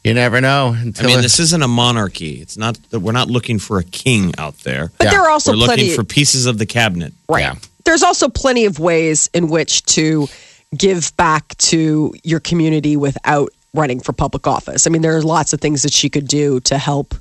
You 0.04 0.14
never 0.14 0.40
know. 0.40 0.74
I 0.76 1.06
mean, 1.06 1.20
this 1.20 1.38
isn't 1.38 1.62
a 1.62 1.68
monarchy. 1.68 2.40
It's 2.40 2.56
not 2.56 2.76
that 2.90 3.00
we're 3.00 3.12
not 3.12 3.28
looking 3.28 3.58
for 3.60 3.78
a 3.78 3.84
king 3.84 4.32
out 4.36 4.58
there. 4.58 4.90
But 4.98 5.04
Yeah. 5.04 5.10
there 5.12 5.22
are 5.22 5.30
also 5.30 5.52
we're 5.52 5.58
looking 5.58 5.76
plenty. 5.76 5.94
for 5.94 6.02
pieces 6.04 6.46
of 6.46 6.58
the 6.58 6.66
cabinet. 6.66 7.12
right. 7.28 7.40
Yeah. 7.42 7.54
There's 7.84 8.02
also 8.02 8.28
plenty 8.28 8.64
of 8.64 8.78
ways 8.78 9.28
in 9.34 9.48
which 9.48 9.84
to 9.86 10.28
give 10.76 11.16
back 11.16 11.56
to 11.58 12.14
your 12.22 12.40
community 12.40 12.96
without 12.96 13.50
running 13.74 14.00
for 14.00 14.12
public 14.12 14.46
office. 14.46 14.86
I 14.86 14.90
mean, 14.90 15.02
there 15.02 15.16
are 15.16 15.22
lots 15.22 15.52
of 15.52 15.60
things 15.60 15.82
that 15.82 15.92
she 15.92 16.08
could 16.08 16.26
do 16.28 16.60
to 16.60 16.78
help 16.78 17.14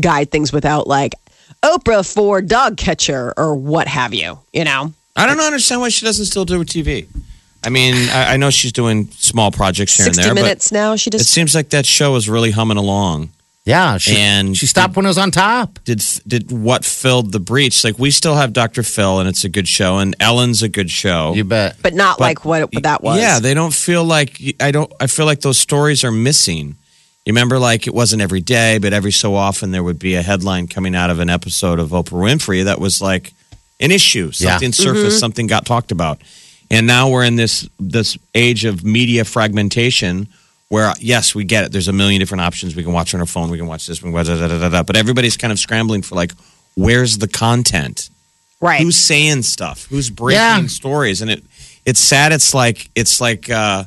guide 0.00 0.30
things 0.30 0.52
without 0.52 0.86
like 0.86 1.14
Oprah 1.64 2.04
for 2.12 2.40
dog 2.42 2.76
catcher 2.76 3.32
or 3.36 3.54
what 3.54 3.88
have 3.88 4.12
you. 4.14 4.38
You 4.52 4.64
know. 4.64 4.92
I 5.16 5.26
don't 5.26 5.40
understand 5.40 5.80
why 5.80 5.88
she 5.88 6.04
doesn't 6.06 6.26
still 6.26 6.44
do 6.44 6.62
TV. 6.64 7.06
I 7.64 7.70
mean, 7.70 7.94
I, 8.10 8.34
I 8.34 8.36
know 8.36 8.50
she's 8.50 8.72
doing 8.72 9.08
small 9.12 9.50
projects 9.50 9.96
here 9.96 10.06
and 10.06 10.14
60 10.14 10.28
there, 10.28 10.34
minutes 10.34 10.70
now. 10.72 10.96
She 10.96 11.10
but 11.10 11.20
it 11.20 11.24
seems 11.24 11.54
like 11.54 11.70
that 11.70 11.86
show 11.86 12.14
is 12.16 12.28
really 12.28 12.50
humming 12.52 12.76
along. 12.76 13.30
yeah, 13.64 13.98
she, 13.98 14.16
And- 14.16 14.56
she 14.56 14.66
stopped 14.66 14.96
when 14.96 15.04
it 15.04 15.08
was 15.08 15.18
on 15.18 15.30
top. 15.30 15.78
Did 15.84 16.00
did 16.26 16.50
what 16.52 16.84
filled 16.84 17.32
the 17.32 17.40
breach? 17.40 17.84
Like 17.84 17.98
we 17.98 18.10
still 18.10 18.36
have 18.36 18.52
Dr. 18.52 18.82
Phil, 18.82 19.18
and 19.20 19.28
it's 19.28 19.44
a 19.44 19.48
good 19.48 19.66
show, 19.68 19.98
and 19.98 20.14
Ellen's 20.20 20.62
a 20.62 20.68
good 20.68 20.88
show. 20.90 21.34
You 21.34 21.44
bet. 21.44 21.76
but 21.82 21.94
not 21.94 22.18
But- 22.18 22.24
like 22.24 22.44
what, 22.44 22.72
what 22.72 22.82
that 22.84 23.02
was. 23.02 23.20
Yeah, 23.20 23.40
they 23.40 23.54
don't 23.54 23.74
feel 23.74 24.04
like 24.04 24.40
I 24.60 24.70
don't. 24.70 24.90
I 25.00 25.06
feel 25.08 25.26
like 25.26 25.40
those 25.40 25.58
stories 25.58 26.04
are 26.04 26.12
missing. 26.12 26.76
You 27.26 27.32
remember, 27.34 27.58
like 27.58 27.86
it 27.86 27.92
wasn't 27.92 28.22
every 28.22 28.40
day, 28.40 28.78
but 28.78 28.94
every 28.94 29.12
so 29.12 29.34
often 29.34 29.70
there 29.70 29.82
would 29.82 29.98
be 29.98 30.14
a 30.14 30.22
headline 30.22 30.66
coming 30.68 30.94
out 30.94 31.10
of 31.10 31.18
an 31.18 31.28
episode 31.28 31.78
of 31.78 31.90
Oprah 31.90 32.22
Winfrey 32.24 32.64
that 32.64 32.80
was 32.80 33.02
like 33.02 33.34
an 33.80 33.90
issue. 33.90 34.30
Yeah. 34.32 34.52
Something 34.52 34.72
surfaced, 34.72 35.06
mm-hmm. 35.08 35.18
something 35.18 35.46
got 35.46 35.66
talked 35.66 35.92
about, 35.92 36.22
and 36.70 36.86
now 36.86 37.08
we're 37.10 37.24
in 37.24 37.36
this 37.36 37.68
this 37.80 38.16
age 38.34 38.64
of 38.64 38.84
media 38.84 39.24
fragmentation. 39.24 40.28
Where 40.70 40.92
yes, 41.00 41.34
we 41.34 41.44
get 41.44 41.64
it. 41.64 41.72
There's 41.72 41.88
a 41.88 41.92
million 41.94 42.20
different 42.20 42.42
options. 42.42 42.76
We 42.76 42.82
can 42.82 42.92
watch 42.92 43.14
on 43.14 43.20
our 43.20 43.26
phone. 43.26 43.48
We 43.50 43.56
can 43.56 43.66
watch 43.66 43.86
this. 43.86 44.02
We 44.02 44.08
can 44.08 44.12
watch 44.12 44.26
da, 44.26 44.36
da, 44.38 44.48
da, 44.48 44.58
da, 44.58 44.68
da. 44.68 44.82
But 44.82 44.96
everybody's 44.96 45.38
kind 45.38 45.50
of 45.50 45.58
scrambling 45.58 46.02
for 46.02 46.14
like, 46.14 46.32
where's 46.74 47.16
the 47.18 47.28
content? 47.28 48.10
right. 48.60 48.80
who's 48.82 48.96
saying 48.96 49.40
stuff 49.42 49.86
who's 49.86 50.10
breaking 50.10 50.40
Yeah. 50.42 50.66
stories 50.66 51.22
and 51.22 51.30
it 51.30 51.44
it's 51.86 52.00
sad 52.00 52.32
it's 52.32 52.52
like 52.54 52.90
it's 52.96 53.20
like 53.20 53.48
uh 53.48 53.84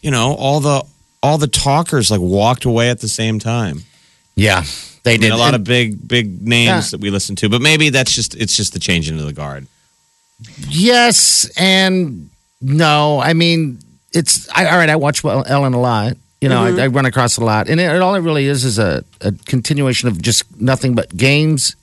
you 0.00 0.10
know 0.10 0.32
all 0.38 0.60
the 0.60 0.82
all 1.22 1.36
the 1.36 1.46
talkers 1.46 2.10
like 2.10 2.18
walked 2.22 2.64
away 2.64 2.88
at 2.88 3.00
the 3.00 3.08
same 3.08 3.38
time 3.38 3.82
Yeah, 4.36 4.64
they 5.02 5.14
I 5.14 5.16
did 5.18 5.32
a 5.32 5.36
lot 5.36 5.48
And- 5.52 5.56
of 5.56 5.64
big 5.64 6.08
big 6.08 6.40
names 6.40 6.66
Yeah. 6.68 6.80
that 6.92 7.00
we 7.00 7.10
listen 7.10 7.36
to 7.36 7.50
but 7.50 7.60
maybe 7.60 7.90
that's 7.90 8.14
just 8.14 8.34
it's 8.36 8.56
just 8.56 8.72
the 8.72 8.78
changing 8.80 9.18
of 9.18 9.26
the 9.26 9.34
guard 9.34 9.66
Yes 10.68 11.50
and 11.56 12.30
no. 12.60 13.20
I 13.20 13.32
mean, 13.32 13.78
it's 14.12 14.48
I, 14.50 14.66
all 14.66 14.78
right. 14.78 14.88
I 14.88 14.96
watch 14.96 15.24
Ellen 15.24 15.74
a 15.74 15.80
lot. 15.80 16.16
You 16.40 16.48
know, 16.48 16.64
I, 16.64 16.70
mm-hmm. 16.70 16.80
I 16.80 16.86
run 16.86 17.04
across 17.04 17.36
a 17.36 17.44
lot, 17.44 17.68
and 17.68 17.78
it, 17.78 18.00
all 18.00 18.14
it 18.14 18.20
really 18.20 18.46
is 18.46 18.64
is 18.64 18.78
a, 18.78 19.04
a 19.20 19.32
continuation 19.44 20.08
of 20.08 20.22
just 20.22 20.58
nothing 20.58 20.94
but 20.94 21.14
games 21.14 21.76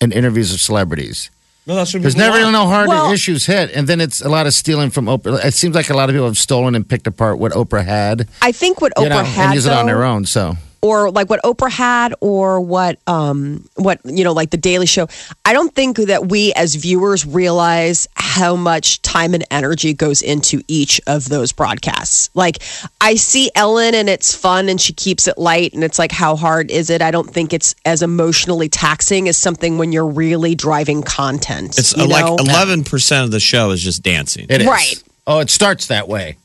and 0.00 0.12
interviews 0.12 0.54
of 0.54 0.60
celebrities. 0.60 1.30
no 1.66 1.74
that's 1.74 1.92
There's 1.92 2.14
never 2.16 2.36
really 2.36 2.52
no 2.52 2.66
hard 2.66 2.88
Well- 2.88 3.10
issues 3.10 3.46
hit, 3.46 3.72
and 3.72 3.88
then 3.88 4.00
it's 4.00 4.20
a 4.20 4.28
lot 4.28 4.46
of 4.46 4.54
stealing 4.54 4.90
from 4.90 5.06
Oprah. 5.06 5.44
It 5.44 5.54
seems 5.54 5.74
like 5.74 5.90
a 5.90 5.96
lot 5.96 6.10
of 6.10 6.14
people 6.14 6.26
have 6.26 6.38
stolen 6.38 6.76
and 6.76 6.88
picked 6.88 7.08
apart 7.08 7.40
what 7.40 7.50
Oprah 7.52 7.84
had, 7.84 8.28
I 8.40 8.52
think 8.52 8.80
what 8.80 8.92
you 8.96 9.06
Oprah 9.06 9.08
know, 9.08 9.24
had 9.24 9.46
and 9.46 9.54
use 9.54 9.66
it 9.66 9.72
on 9.72 9.86
their 9.86 10.04
own. 10.04 10.26
So 10.26 10.56
or 10.84 11.10
like 11.10 11.30
what 11.30 11.42
Oprah 11.42 11.70
had 11.70 12.14
or 12.20 12.60
what 12.60 12.98
um 13.06 13.66
what 13.76 14.00
you 14.04 14.22
know 14.22 14.34
like 14.34 14.50
the 14.50 14.58
Daily 14.58 14.84
Show. 14.84 15.08
I 15.46 15.54
don't 15.54 15.74
think 15.74 15.96
that 15.96 16.28
we 16.28 16.52
as 16.52 16.74
viewers 16.74 17.24
realize 17.24 18.06
how 18.16 18.54
much 18.54 19.00
time 19.00 19.32
and 19.32 19.44
energy 19.50 19.94
goes 19.94 20.20
into 20.20 20.60
each 20.68 21.00
of 21.06 21.30
those 21.30 21.52
broadcasts. 21.52 22.28
Like 22.34 22.58
I 23.00 23.14
see 23.14 23.50
Ellen 23.54 23.94
and 23.94 24.10
it's 24.10 24.34
fun 24.34 24.68
and 24.68 24.78
she 24.78 24.92
keeps 24.92 25.26
it 25.26 25.38
light 25.38 25.72
and 25.72 25.82
it's 25.82 25.98
like 25.98 26.12
how 26.12 26.36
hard 26.36 26.70
is 26.70 26.90
it? 26.90 27.00
I 27.00 27.10
don't 27.10 27.30
think 27.30 27.54
it's 27.54 27.74
as 27.86 28.02
emotionally 28.02 28.68
taxing 28.68 29.26
as 29.26 29.38
something 29.38 29.78
when 29.78 29.90
you're 29.90 30.06
really 30.06 30.54
driving 30.54 31.02
content. 31.02 31.78
it's 31.78 31.96
you 31.96 32.04
uh, 32.04 32.08
like 32.08 32.26
know? 32.26 32.36
11% 32.36 33.24
of 33.24 33.30
the 33.30 33.40
show 33.40 33.70
is 33.70 33.80
just 33.80 34.02
dancing 34.02 34.46
it 34.50 34.60
is 34.60 34.66
Right. 34.66 35.02
Oh, 35.26 35.38
it 35.38 35.48
starts 35.48 35.86
that 35.86 36.08
way. 36.08 36.36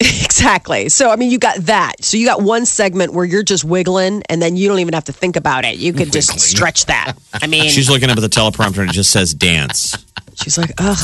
Exactly. 0.00 0.88
So 0.90 1.10
I 1.10 1.16
mean, 1.16 1.30
you 1.30 1.38
got 1.38 1.56
that. 1.62 2.04
So 2.04 2.16
you 2.16 2.26
got 2.26 2.42
one 2.42 2.66
segment 2.66 3.12
where 3.14 3.24
you're 3.24 3.42
just 3.42 3.64
wiggling, 3.64 4.22
and 4.28 4.40
then 4.42 4.56
you 4.56 4.68
don't 4.68 4.78
even 4.80 4.94
have 4.94 5.04
to 5.04 5.12
think 5.12 5.36
about 5.36 5.64
it. 5.64 5.76
You 5.78 5.92
could 5.92 6.12
just 6.12 6.38
stretch 6.38 6.86
that. 6.86 7.14
I 7.32 7.46
mean, 7.48 7.70
she's 7.70 7.88
looking 7.88 8.10
up 8.10 8.18
at 8.18 8.20
the 8.20 8.28
teleprompter 8.28 8.78
and 8.80 8.90
it 8.90 8.92
just 8.94 9.10
says 9.10 9.32
dance 9.32 9.96
she's 10.42 10.58
like, 10.58 10.72
ugh. 10.78 10.98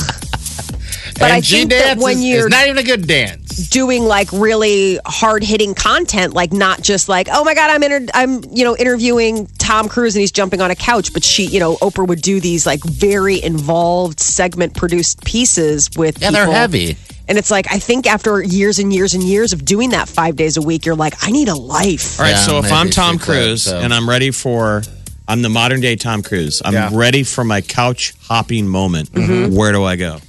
But 1.15 1.23
and 1.23 1.33
I 1.33 1.41
she 1.41 1.57
think 1.57 1.71
that 1.71 1.83
dances. 1.85 2.03
when 2.03 2.21
you're 2.21 2.47
it's 2.47 2.55
not 2.55 2.65
even 2.65 2.77
a 2.77 2.83
good 2.83 3.07
dance. 3.07 3.67
doing 3.69 4.03
like 4.05 4.31
really 4.31 4.99
hard 5.05 5.43
hitting 5.43 5.73
content, 5.75 6.33
like 6.33 6.53
not 6.53 6.81
just 6.81 7.09
like, 7.09 7.27
oh 7.31 7.43
my 7.43 7.53
god, 7.53 7.69
I'm 7.71 7.83
inter- 7.83 8.11
I'm 8.13 8.43
you 8.51 8.63
know 8.63 8.75
interviewing 8.77 9.47
Tom 9.57 9.89
Cruise 9.89 10.15
and 10.15 10.21
he's 10.21 10.31
jumping 10.31 10.61
on 10.61 10.71
a 10.71 10.75
couch, 10.75 11.13
but 11.13 11.23
she, 11.23 11.45
you 11.45 11.59
know, 11.59 11.75
Oprah 11.77 12.07
would 12.07 12.21
do 12.21 12.39
these 12.39 12.65
like 12.65 12.83
very 12.83 13.41
involved 13.43 14.19
segment 14.19 14.75
produced 14.75 15.23
pieces 15.25 15.89
with 15.95 16.21
Yeah, 16.21 16.31
they're 16.31 16.43
people. 16.45 16.53
heavy. 16.53 16.97
And 17.27 17.37
it's 17.37 17.49
like 17.49 17.71
I 17.71 17.79
think 17.79 18.05
after 18.05 18.41
years 18.43 18.79
and 18.79 18.91
years 18.93 19.13
and 19.13 19.23
years 19.23 19.53
of 19.53 19.63
doing 19.63 19.91
that 19.91 20.09
five 20.09 20.35
days 20.35 20.57
a 20.57 20.61
week, 20.61 20.85
you're 20.85 20.95
like, 20.95 21.13
I 21.21 21.31
need 21.31 21.47
a 21.47 21.55
life. 21.55 22.19
All 22.19 22.25
right, 22.25 22.31
Yeah, 22.31 22.37
so 22.37 22.57
if 22.57 22.63
maybe 22.63 22.75
I'm 22.75 22.87
she 22.87 22.91
Tom 22.93 23.17
could, 23.17 23.25
Cruise 23.25 23.63
so. 23.63 23.79
and 23.79 23.93
I'm 23.93 24.09
ready 24.09 24.31
for, 24.31 24.81
I'm 25.27 25.41
the 25.41 25.49
modern 25.49 25.79
day 25.79 25.95
Tom 25.95 26.21
Cruise. 26.21 26.61
I'm 26.65 26.73
Yeah. 26.73 26.89
ready 26.91 27.23
for 27.23 27.43
my 27.45 27.61
couch 27.61 28.13
hopping 28.23 28.67
moment. 28.67 29.11
Mm-hmm. 29.13 29.55
Where 29.55 29.71
do 29.71 29.83
I 29.83 29.95
go? 29.95 30.19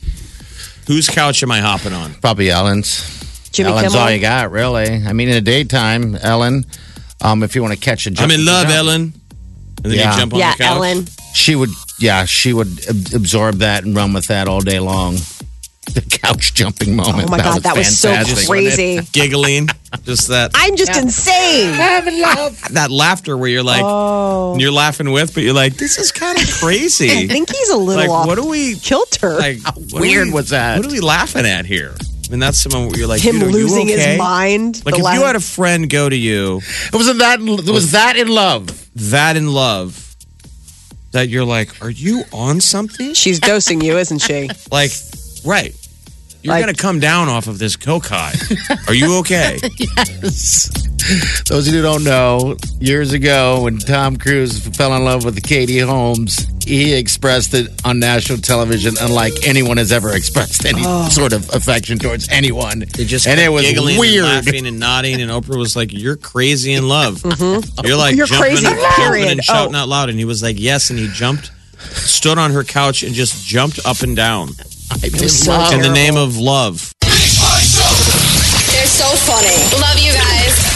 Whose 0.87 1.09
couch 1.09 1.43
am 1.43 1.51
I 1.51 1.61
hopping 1.61 1.93
on? 1.93 2.15
Probably 2.15 2.51
Ellen's. 2.51 3.49
Jimmy 3.51 3.71
Ellen's 3.71 3.93
Kimmel. 3.93 3.99
all 4.05 4.11
you 4.11 4.21
got, 4.21 4.51
really. 4.51 5.05
I 5.05 5.13
mean, 5.13 5.29
in 5.29 5.35
the 5.35 5.41
daytime, 5.41 6.17
Ellen. 6.17 6.65
Um, 7.23 7.43
if 7.43 7.55
you 7.57 7.63
want 7.63 7.73
to 7.75 7.81
catch 7.81 8.07
a 8.07 8.11
jump, 8.11 8.31
I'm 8.31 8.39
in 8.39 8.45
love, 8.45 8.65
jump, 8.67 8.75
Ellen. 8.77 9.13
And 9.83 9.93
then 9.93 9.99
Yeah. 9.99 10.13
you 10.13 10.19
jump 10.21 10.35
on 10.35 10.41
yeah, 10.41 10.53
the 10.53 10.63
couch. 10.65 10.77
Ellen. 10.77 11.07
She 11.35 11.55
would, 11.57 11.71
yeah, 11.99 12.25
she 12.25 12.53
would 12.53 12.69
ab- 12.89 13.15
absorb 13.15 13.57
that 13.57 13.85
and 13.85 13.97
run 13.97 14.13
with 14.13 14.27
that 14.27 14.47
all 14.49 14.61
day 14.61 14.79
long. 14.79 15.17
The 15.93 16.01
couch 16.23 16.55
jumping 16.55 16.97
moment. 16.97 17.29
Oh 17.29 17.31
my 17.31 17.39
god, 17.39 17.63
that 17.63 17.77
was 17.77 17.97
so 17.99 18.15
crazy. 18.47 19.01
Giggling. 19.13 19.69
Just 20.05 20.29
that 20.29 20.51
I'm 20.55 20.77
just 20.77 20.97
insane. 20.97 21.71
that 22.73 22.89
laughter 22.91 23.37
where 23.37 23.49
you're 23.49 23.63
like, 23.63 23.83
Oh. 23.85 24.57
you're 24.59 24.73
laughing 24.73 25.13
with, 25.13 25.35
but 25.35 25.43
you're 25.45 25.55
like, 25.55 25.75
this 25.77 25.99
is 25.99 26.11
kind 26.11 26.37
of 26.41 26.49
crazy. 26.55 27.11
I 27.11 27.27
think 27.29 27.51
he's 27.55 27.71
a 27.71 27.77
little 27.77 28.03
like, 28.03 28.11
off 28.11 28.27
what 28.27 28.37
do 28.37 28.47
we, 28.49 28.75
kilter. 28.77 29.35
like, 29.37 29.59
what 29.63 29.95
are 29.95 30.01
weird 30.01 30.27
we- 30.29 30.33
was 30.33 30.49
that? 30.51 30.79
What 30.79 30.87
are 30.87 30.93
we 30.93 31.01
laughing 31.01 31.47
at 31.47 31.65
here? 31.67 31.95
I 31.97 32.31
mean, 32.31 32.41
that's 32.41 32.59
someone 32.59 32.89
where 32.89 32.99
you're 32.99 33.07
like, 33.07 33.21
Him 33.21 33.35
dude, 33.39 33.43
you 33.43 33.49
losing 33.53 33.91
okay? 33.91 34.11
his 34.13 34.19
mind. 34.19 34.85
Like, 34.85 34.97
if 34.97 35.03
last- 35.03 35.19
you 35.19 35.25
had 35.25 35.37
a 35.37 35.41
friend 35.41 35.89
go 35.91 36.09
to 36.09 36.17
you, 36.17 36.61
It 36.93 36.97
was 36.97 37.07
that. 37.19 37.41
It 37.41 37.71
was 37.71 37.93
that 37.93 38.17
in 38.17 38.29
love. 38.29 38.89
that 38.97 39.37
in 39.37 39.47
love, 39.53 40.17
that 41.13 41.29
you're 41.29 41.45
like, 41.45 41.81
are 41.83 41.91
you 41.91 42.25
on 42.33 42.61
something? 42.61 43.15
She's 43.15 43.39
dosing 43.39 43.81
you, 43.81 43.99
isn't 43.99 44.19
she? 44.21 44.49
Like, 44.73 44.91
right. 45.45 45.75
You're 46.43 46.53
Like- 46.53 46.65
going 46.65 46.75
to 46.75 46.81
come 46.83 47.01
down 47.01 47.29
off 47.31 47.47
of 47.47 47.59
this 47.59 47.75
coke 47.77 48.07
high. 48.07 48.35
Are 48.89 48.93
you 48.95 49.17
okay? 49.21 49.59
Yes. 49.79 50.69
Those 51.49 51.69
of 51.69 51.73
you 51.75 51.81
who 51.81 51.83
don't 51.83 52.05
know, 52.05 52.57
years 52.81 53.13
ago 53.15 53.63
when 53.63 53.79
Tom 53.79 54.17
Cruise 54.17 54.67
fell 54.77 54.95
in 54.95 55.05
love 55.05 55.25
with 55.25 55.43
Katie 55.43 55.79
Holmes, 55.79 56.47
he 56.67 56.95
expressed 56.95 57.53
it 57.55 57.69
on 57.85 57.99
national 57.99 58.39
television, 58.39 58.95
unlike 59.01 59.33
anyone 59.47 59.77
has 59.79 59.91
ever 59.93 60.15
expressed 60.15 60.65
any 60.67 60.83
Oh. 60.85 61.09
sort 61.09 61.33
of 61.33 61.49
affection 61.55 61.99
towards 61.99 62.29
anyone. 62.31 62.85
They 62.95 63.05
just 63.07 63.27
and 63.27 63.39
it 63.41 63.51
was 63.51 63.63
giggling 63.65 63.99
weird. 63.99 64.25
and 64.25 64.47
laughing 64.47 64.67
and 64.67 64.79
nodding, 64.79 65.21
and 65.23 65.31
Oprah 65.31 65.59
was 65.59 65.77
like, 65.77 65.93
"You're 65.93 66.17
crazy 66.17 66.73
in 66.75 66.89
love. 66.89 67.23
You're 67.23 67.33
like 67.33 68.15
Mm-hmm. 68.15 68.17
You're 68.17 68.27
jumping, 68.27 68.39
crazy, 68.39 68.63
jumping 68.65 68.85
period. 68.97 69.29
and 69.33 69.45
shouting 69.45 69.75
Oh. 69.75 69.79
out 69.79 69.89
loud." 69.89 70.09
And 70.11 70.19
he 70.19 70.25
was 70.25 70.43
like, 70.43 70.57
"Yes," 70.59 70.89
and 70.91 70.99
he 70.99 71.09
jumped, 71.09 71.51
stood 71.93 72.39
on 72.39 72.51
her 72.53 72.65
couch, 72.65 73.03
and 73.03 73.15
just 73.15 73.47
jumped 73.47 73.79
up 73.87 74.01
and 74.03 74.17
down. 74.17 74.51
Love. 75.49 75.73
in 75.73 75.81
the 75.81 75.93
name 75.93 76.17
of 76.17 76.37
love. 76.37 76.95
They're 77.01 78.87
so 78.87 79.07
funny. 79.27 79.55
Love 79.81 79.99
you 79.99 80.13
guys. 80.13 80.75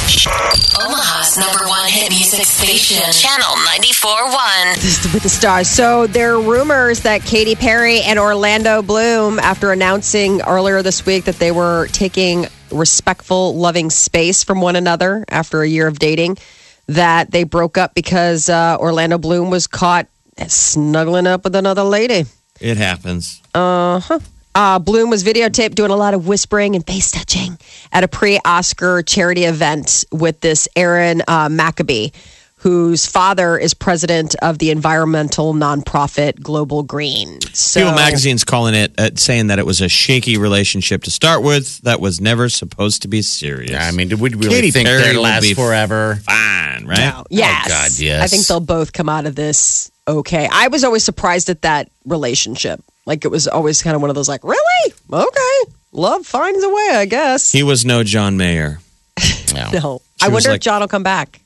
Omaha's 0.80 1.38
number 1.38 1.66
one 1.68 1.88
hit 1.88 2.10
music 2.10 2.44
station. 2.44 3.02
Channel 3.12 3.56
94.1. 3.66 5.14
with 5.14 5.22
the 5.22 5.28
stars. 5.28 5.68
So 5.68 6.06
there 6.06 6.34
are 6.34 6.40
rumors 6.40 7.00
that 7.00 7.22
Katy 7.22 7.54
Perry 7.54 8.00
and 8.00 8.18
Orlando 8.18 8.82
Bloom, 8.82 9.38
after 9.38 9.72
announcing 9.72 10.42
earlier 10.42 10.82
this 10.82 11.04
week 11.04 11.24
that 11.24 11.36
they 11.36 11.50
were 11.52 11.88
taking 11.88 12.46
respectful, 12.70 13.56
loving 13.56 13.90
space 13.90 14.44
from 14.44 14.60
one 14.60 14.76
another 14.76 15.24
after 15.28 15.62
a 15.62 15.68
year 15.68 15.86
of 15.86 15.98
dating, 15.98 16.38
that 16.86 17.30
they 17.30 17.44
broke 17.44 17.78
up 17.78 17.94
because 17.94 18.48
uh, 18.48 18.76
Orlando 18.78 19.18
Bloom 19.18 19.50
was 19.50 19.66
caught 19.66 20.06
snuggling 20.46 21.26
up 21.26 21.44
with 21.44 21.54
another 21.54 21.82
lady. 21.82 22.24
It 22.60 22.76
happens. 22.76 23.42
Uh, 23.54 24.00
huh. 24.00 24.78
Bloom 24.80 25.08
was 25.10 25.22
videotaped 25.22 25.74
doing 25.74 25.90
a 25.90 25.96
lot 25.96 26.14
of 26.14 26.26
whispering 26.26 26.74
and 26.74 26.84
face 26.84 27.10
touching 27.10 27.58
at 27.92 28.02
a 28.04 28.08
pre 28.08 28.40
Oscar 28.44 29.02
charity 29.02 29.44
event 29.44 30.04
with 30.10 30.40
this 30.40 30.68
Aaron 30.74 31.22
uh, 31.28 31.48
Maccabee, 31.48 32.10
whose 32.56 33.06
father 33.06 33.56
is 33.56 33.72
president 33.72 34.34
of 34.42 34.58
the 34.58 34.70
environmental 34.70 35.54
nonprofit 35.54 36.40
Global 36.42 36.82
Green. 36.82 37.40
So, 37.52 37.80
People 37.80 37.94
magazine's 37.94 38.42
calling 38.42 38.74
it, 38.74 38.98
uh, 38.98 39.10
saying 39.14 39.46
that 39.46 39.60
it 39.60 39.66
was 39.66 39.80
a 39.80 39.88
shaky 39.88 40.38
relationship 40.38 41.04
to 41.04 41.10
start 41.12 41.44
with 41.44 41.78
that 41.82 42.00
was 42.00 42.20
never 42.20 42.48
supposed 42.48 43.02
to 43.02 43.08
be 43.08 43.22
serious. 43.22 43.70
Yeah, 43.70 43.86
I 43.86 43.92
mean, 43.92 44.08
did 44.08 44.20
we 44.20 44.30
really 44.30 44.48
Katy 44.48 44.70
think 44.72 44.88
Perry 44.88 45.02
they'd 45.02 45.16
will 45.16 45.22
last 45.22 45.54
forever? 45.54 46.16
fine, 46.16 46.84
right? 46.84 47.22
yes. 47.30 47.66
Oh, 47.66 47.68
God, 47.68 47.98
yes. 48.00 48.22
I 48.22 48.26
think 48.26 48.46
they'll 48.46 48.58
both 48.58 48.92
come 48.92 49.08
out 49.08 49.26
of 49.26 49.36
this 49.36 49.92
okay. 50.08 50.48
I 50.50 50.68
was 50.68 50.82
always 50.84 51.04
surprised 51.04 51.48
at 51.50 51.62
that 51.62 51.90
relationship. 52.04 52.80
Like 53.06 53.24
it 53.24 53.28
was 53.28 53.46
always 53.46 53.82
kind 53.82 53.94
of 53.94 54.00
one 54.02 54.10
of 54.10 54.16
those, 54.16 54.28
like, 54.28 54.42
really? 54.42 54.94
Okay. 55.12 55.72
Love 55.92 56.26
finds 56.26 56.62
a 56.64 56.68
way, 56.68 56.88
I 56.94 57.06
guess. 57.06 57.50
He 57.52 57.62
was 57.62 57.84
no 57.84 58.02
John 58.02 58.36
Mayer. 58.36 58.80
No. 59.54 59.70
no. 59.72 60.02
I 60.20 60.28
wonder 60.28 60.50
like- 60.50 60.56
if 60.56 60.62
John 60.62 60.80
will 60.80 60.88
come 60.88 61.02
back. 61.02 61.40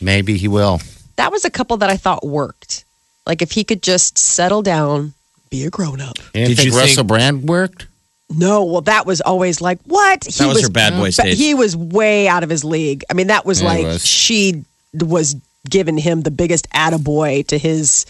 Maybe 0.00 0.36
he 0.38 0.48
will. 0.48 0.80
that 1.16 1.30
was 1.30 1.44
a 1.44 1.50
couple 1.50 1.76
that 1.78 1.90
I 1.90 1.96
thought 1.96 2.24
worked. 2.26 2.84
Like 3.26 3.42
if 3.42 3.52
he 3.52 3.62
could 3.62 3.82
just 3.82 4.18
settle 4.18 4.62
down, 4.62 5.12
be 5.50 5.64
a 5.64 5.70
grown 5.70 6.00
up. 6.00 6.16
You 6.34 6.46
Did 6.46 6.56
think 6.56 6.64
you 6.66 6.72
think- 6.72 6.74
Russell 6.82 7.04
Brand 7.04 7.48
worked? 7.48 7.86
No, 8.30 8.64
well, 8.64 8.80
that 8.80 9.04
was 9.06 9.20
always 9.20 9.60
like 9.60 9.78
what 9.84 10.24
he 10.24 10.30
That 10.32 10.48
was 10.48 10.62
her 10.62 10.70
bad 10.70 10.94
boy 10.94 11.10
stage. 11.10 11.36
He 11.36 11.54
was 11.54 11.76
way 11.76 12.26
out 12.26 12.42
of 12.42 12.48
his 12.50 12.64
league. 12.64 13.04
I 13.10 13.14
mean, 13.14 13.26
that 13.28 13.44
was 13.44 13.60
Yeah, 13.62 13.74
he 13.74 13.82
like 13.84 13.92
was. 13.92 14.04
she 14.06 14.64
was 14.94 15.36
giving 15.68 15.98
him 15.98 16.22
the 16.22 16.30
biggest 16.30 16.68
attaboy 16.70 17.46
to 17.48 17.58
his 17.58 18.06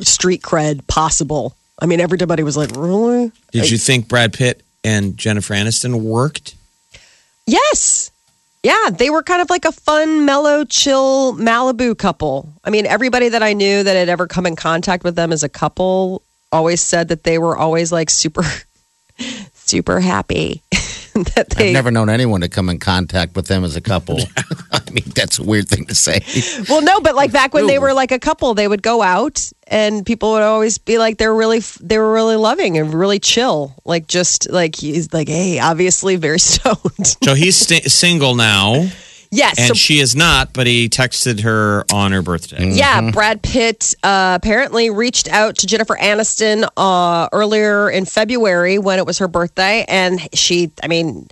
street 0.00 0.42
cred 0.42 0.86
possible. 0.86 1.54
I 1.80 1.86
mean, 1.86 2.00
everybody 2.00 2.42
was 2.42 2.56
like, 2.56 2.70
really? 2.76 3.30
Did 3.52 3.70
you 3.70 3.78
think 3.78 4.08
Brad 4.08 4.32
Pitt 4.32 4.62
and 4.82 5.16
Jennifer 5.16 5.54
Aniston 5.54 6.02
worked? 6.02 6.54
Yes. 7.46 8.10
Yeah, 8.62 8.90
they 8.90 9.08
were 9.08 9.22
kind 9.22 9.40
of 9.40 9.50
like 9.50 9.64
a 9.64 9.72
fun, 9.72 10.24
mellow, 10.24 10.64
chill 10.64 11.34
Malibu 11.34 11.96
couple. 11.96 12.52
I 12.64 12.70
mean, 12.70 12.86
everybody 12.86 13.28
that 13.28 13.42
I 13.42 13.52
knew 13.52 13.82
that 13.84 13.96
had 13.96 14.08
ever 14.08 14.26
come 14.26 14.46
in 14.46 14.56
contact 14.56 15.04
with 15.04 15.14
them 15.14 15.32
as 15.32 15.44
a 15.44 15.48
couple 15.48 16.22
always 16.50 16.80
said 16.80 17.08
that 17.08 17.22
they 17.22 17.38
were 17.38 17.56
always 17.56 17.92
like 17.92 18.10
super, 18.10 18.42
super 19.54 20.00
happy. 20.00 20.62
that 21.34 21.50
they 21.50 21.68
I've 21.68 21.72
never 21.72 21.90
known 21.90 22.08
anyone 22.08 22.40
to 22.42 22.48
come 22.48 22.68
in 22.68 22.78
contact 22.78 23.36
with 23.36 23.46
them 23.46 23.64
as 23.64 23.76
a 23.76 23.80
couple. 23.80 24.18
I 24.72 24.90
mean, 24.90 25.04
that's 25.14 25.38
a 25.38 25.44
weird 25.44 25.68
thing 25.68 25.86
to 25.86 25.94
say. 25.94 26.20
well, 26.68 26.82
no, 26.82 27.00
but 27.00 27.14
like 27.14 27.32
back 27.32 27.54
when 27.54 27.66
they 27.66 27.78
were 27.78 27.92
like 27.92 28.12
a 28.12 28.18
couple, 28.18 28.54
they 28.54 28.68
would 28.68 28.82
go 28.82 29.02
out 29.02 29.50
and 29.66 30.04
people 30.04 30.32
would 30.32 30.42
always 30.42 30.78
be 30.78 30.98
like 30.98 31.18
they're 31.18 31.34
really 31.34 31.60
they 31.80 31.98
were 31.98 32.12
really 32.12 32.36
loving 32.36 32.78
and 32.78 32.92
really 32.94 33.18
chill. 33.18 33.74
Like 33.84 34.06
just 34.06 34.50
like 34.50 34.76
he's 34.76 35.12
like, 35.12 35.28
hey, 35.28 35.58
obviously 35.58 36.16
very 36.16 36.38
stoned. 36.40 37.06
So 37.22 37.34
he's 37.34 37.56
st- 37.56 37.90
single 37.90 38.34
now, 38.34 38.86
yes, 39.30 39.58
and 39.58 39.68
so 39.68 39.74
she 39.74 40.00
is 40.00 40.14
not, 40.16 40.52
but 40.52 40.66
he 40.66 40.88
texted 40.88 41.40
her 41.40 41.84
on 41.92 42.12
her 42.12 42.22
birthday. 42.22 42.70
Yeah, 42.70 43.10
Brad 43.10 43.42
Pitt 43.42 43.94
uh, 44.02 44.38
apparently 44.40 44.90
reached 44.90 45.28
out 45.28 45.58
to 45.58 45.66
Jennifer 45.66 45.96
Aniston 45.96 46.68
uh, 46.76 47.28
earlier 47.32 47.90
in 47.90 48.04
February 48.04 48.78
when 48.78 48.98
it 48.98 49.06
was 49.06 49.18
her 49.18 49.28
birthday, 49.28 49.84
and 49.88 50.20
she, 50.34 50.70
I 50.82 50.88
mean, 50.88 51.28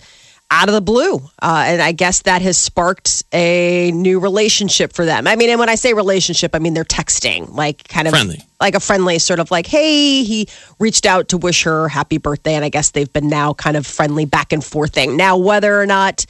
out 0.49 0.69
of 0.69 0.73
the 0.73 0.81
blue, 0.81 1.15
uh, 1.41 1.63
and 1.67 1.81
I 1.81 1.91
guess 1.91 2.21
that 2.21 2.41
has 2.41 2.57
sparked 2.57 3.23
a 3.33 3.91
new 3.91 4.19
relationship 4.19 4.93
for 4.93 5.03
them. 5.03 5.27
I 5.27 5.35
mean, 5.35 5.49
and 5.49 5.59
when 5.59 5.67
I 5.67 5.75
say 5.75 5.93
relationship, 5.93 6.55
I 6.55 6.59
mean 6.59 6.73
they're 6.73 6.85
texting, 6.85 7.53
like 7.53 7.87
kind 7.89 8.07
of 8.07 8.13
Friendly. 8.13 8.45
like 8.61 8.73
a 8.73 8.79
friendly 8.79 9.19
sort 9.19 9.39
of 9.39 9.51
like, 9.51 9.67
hey, 9.67 10.23
he 10.23 10.47
reached 10.79 11.05
out 11.05 11.27
to 11.29 11.37
wish 11.37 11.63
her 11.63 11.89
happy 11.89 12.17
birthday, 12.17 12.55
and 12.55 12.63
I 12.63 12.69
guess 12.69 12.91
they've 12.91 13.11
been 13.11 13.27
now 13.27 13.53
kind 13.53 13.75
of 13.75 13.85
friendly 13.85 14.23
back 14.25 14.53
and 14.53 14.63
forth 14.63 14.93
thing. 14.93 15.17
Now, 15.17 15.37
whether 15.37 15.81
or 15.81 15.85
not 15.85 16.25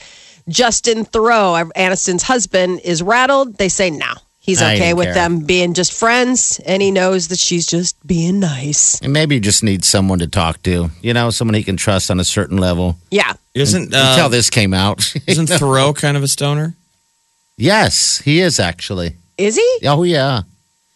Justin 0.49 1.05
Theroux, 1.05 1.69
Aniston's 1.75 2.23
husband, 2.23 2.81
is 2.83 3.01
rattled, 3.03 3.57
they 3.57 3.69
say 3.69 3.89
no. 3.89 4.13
He's 4.39 4.61
I 4.61 4.75
okay 4.75 4.93
with 4.93 5.07
care. 5.07 5.13
them 5.13 5.41
being 5.41 5.73
just 5.73 5.91
friends, 5.91 6.61
and 6.65 6.81
he 6.81 6.89
knows 6.89 7.27
that 7.27 7.37
she's 7.39 7.65
just 7.65 7.95
being 8.07 8.39
nice. 8.39 8.97
And 9.01 9.11
maybe 9.11 9.35
you 9.35 9.41
just 9.41 9.61
need 9.61 9.83
someone 9.83 10.19
to 10.19 10.27
talk 10.27 10.63
to, 10.63 10.89
you 11.01 11.13
know, 11.13 11.31
someone 11.31 11.53
he 11.55 11.63
can 11.63 11.75
trust 11.75 12.09
on 12.09 12.19
a 12.21 12.23
certain 12.23 12.57
level. 12.57 12.95
Yeah. 13.11 13.33
Isn't 13.53 13.93
Until 13.93 14.25
uh, 14.25 14.29
this 14.29 14.49
came 14.49 14.73
out. 14.73 15.13
isn't 15.27 15.47
Theroux 15.49 15.93
kind 15.97 16.15
of 16.15 16.23
a 16.23 16.29
stoner? 16.29 16.75
yes, 17.57 18.19
he 18.19 18.39
is 18.39 18.59
actually. 18.59 19.15
Is 19.37 19.55
he? 19.57 19.79
Oh, 19.87 20.03
yeah. 20.03 20.43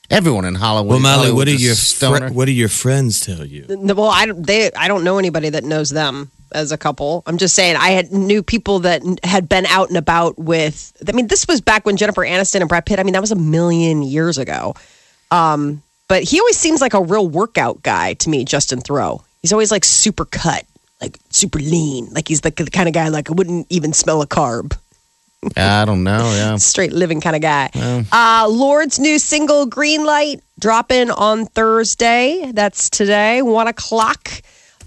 Everyone 0.10 0.46
in 0.46 0.56
Hollywood. 0.56 0.90
Well, 0.90 1.00
Molly, 1.00 1.32
what 1.32 1.46
do 1.46 1.56
your 1.56 1.76
stoner. 1.76 2.28
fri- 2.28 2.36
what 2.36 2.46
do 2.46 2.52
your 2.52 2.70
friends 2.70 3.20
tell 3.20 3.46
you? 3.46 3.66
Well, 3.70 4.06
I 4.10 4.26
don't. 4.26 4.46
They. 4.46 4.70
I 4.74 4.88
don't 4.90 5.04
know 5.06 5.18
anybody 5.18 5.50
that 5.50 5.64
knows 5.64 5.90
them 5.90 6.30
as 6.54 6.72
a 6.72 6.78
couple. 6.78 7.24
I'm 7.26 7.38
just 7.38 7.56
saying. 7.56 7.76
I 7.76 7.92
had 7.92 8.12
knew 8.12 8.44
people 8.44 8.80
that 8.80 9.02
had 9.24 9.48
been 9.50 9.66
out 9.66 9.90
and 9.90 9.98
about 9.98 10.38
with. 10.38 10.94
I 11.08 11.12
mean, 11.12 11.28
this 11.28 11.48
was 11.48 11.62
back 11.62 11.86
when 11.86 11.98
Jennifer 11.98 12.22
Aniston 12.22 12.62
and 12.62 12.70
Brad 12.70 12.86
Pitt. 12.86 13.00
I 13.00 13.04
mean, 13.04 13.14
that 13.14 13.22
was 13.22 13.32
a 13.32 13.36
million 13.36 14.02
years 14.02 14.38
ago. 14.38 14.76
Um, 15.32 15.82
but 16.08 16.24
he 16.24 16.40
always 16.40 16.58
seems 16.58 16.82
like 16.82 16.94
a 16.94 17.02
real 17.02 17.28
workout 17.28 17.82
guy 17.84 18.14
to 18.16 18.30
me, 18.30 18.44
Justin 18.44 18.80
Theroux. 18.80 19.24
He's 19.42 19.54
always 19.54 19.72
like 19.72 19.86
super 19.86 20.26
cut, 20.26 20.66
like 21.00 21.18
super 21.30 21.60
lean. 21.60 22.10
Like 22.12 22.28
he's 22.28 22.42
the, 22.42 22.52
the 22.52 22.70
kind 22.70 22.88
of 22.88 22.94
guy 22.94 23.08
like 23.08 23.30
wouldn't 23.30 23.68
even 23.70 23.94
smell 23.94 24.22
a 24.22 24.28
carb. 24.28 24.78
I 25.58 25.86
don't 25.86 26.04
know. 26.04 26.32
Yeah. 26.36 26.56
straight 26.58 26.94
living 26.94 27.22
kind 27.22 27.36
of 27.36 27.42
guy. 27.42 27.72
Uh, 28.12 28.48
Lorde's 28.50 29.00
new 29.00 29.18
single 29.18 29.66
"Green 29.66 30.06
Light" 30.06 30.42
dropping 30.60 31.10
on 31.10 31.46
Thursday. 31.48 32.52
That's 32.54 32.90
today, 32.90 33.42
one 33.42 33.68
o'clock. 33.68 34.30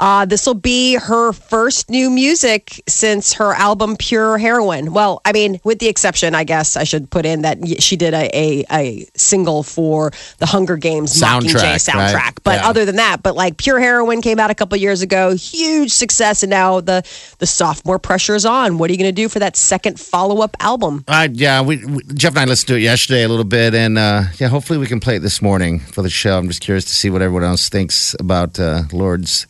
Uh, 0.00 0.24
this 0.24 0.46
will 0.46 0.54
be 0.54 0.94
her 0.94 1.32
first 1.32 1.88
new 1.90 2.10
music 2.10 2.82
since 2.88 3.32
her 3.34 3.52
album 3.54 3.96
Pure 3.96 4.38
Heroin. 4.38 4.92
Well, 4.92 5.20
I 5.24 5.32
mean, 5.32 5.60
with 5.64 5.78
the 5.78 5.88
exception, 5.88 6.34
I 6.34 6.44
guess 6.44 6.76
I 6.76 6.84
should 6.84 7.10
put 7.10 7.24
in 7.26 7.42
that 7.42 7.58
she 7.82 7.96
did 7.96 8.12
a, 8.14 8.28
a, 8.36 8.64
a 8.70 9.06
single 9.16 9.62
for 9.62 10.10
the 10.38 10.46
Hunger 10.46 10.76
Games 10.76 11.12
Soundtrack, 11.20 11.76
soundtrack. 11.76 12.14
right? 12.14 12.34
But 12.42 12.60
Yeah. 12.60 12.68
other 12.68 12.84
than 12.84 12.96
that, 12.96 13.22
but 13.22 13.34
like 13.36 13.56
Pure 13.56 13.80
Heroin 13.80 14.20
came 14.20 14.38
out 14.40 14.50
a 14.50 14.54
couple 14.54 14.76
years 14.78 15.02
ago, 15.02 15.34
huge 15.34 15.90
success, 15.92 16.42
and 16.42 16.50
now 16.50 16.80
the 16.80 17.02
the 17.38 17.46
sophomore 17.46 17.98
pressure 17.98 18.34
is 18.34 18.44
on. 18.46 18.78
What 18.78 18.90
are 18.90 18.92
you 18.92 18.98
going 18.98 19.14
to 19.14 19.22
do 19.22 19.28
for 19.28 19.38
that 19.38 19.56
second 19.56 20.00
follow 20.00 20.40
up 20.42 20.56
album? 20.60 21.04
Uh, 21.08 21.28
yeah, 21.32 21.62
we, 21.62 21.84
we 21.84 22.02
Jeff 22.14 22.32
and 22.32 22.40
I 22.40 22.44
listened 22.44 22.68
to 22.68 22.76
it 22.76 22.80
yesterday 22.82 23.22
a 23.24 23.28
little 23.28 23.44
bit, 23.44 23.74
and 23.74 23.96
uh, 23.98 24.24
yeah, 24.38 24.48
hopefully 24.48 24.78
we 24.78 24.86
can 24.86 25.00
play 25.00 25.16
it 25.16 25.20
this 25.20 25.40
morning 25.40 25.80
for 25.80 26.02
the 26.02 26.10
show. 26.10 26.38
I'm 26.38 26.48
just 26.48 26.60
curious 26.60 26.84
to 26.86 26.94
see 26.94 27.10
what 27.10 27.22
everyone 27.22 27.44
else 27.44 27.68
thinks 27.68 28.14
about 28.18 28.58
uh, 28.58 28.82
Lorde's 28.92 29.46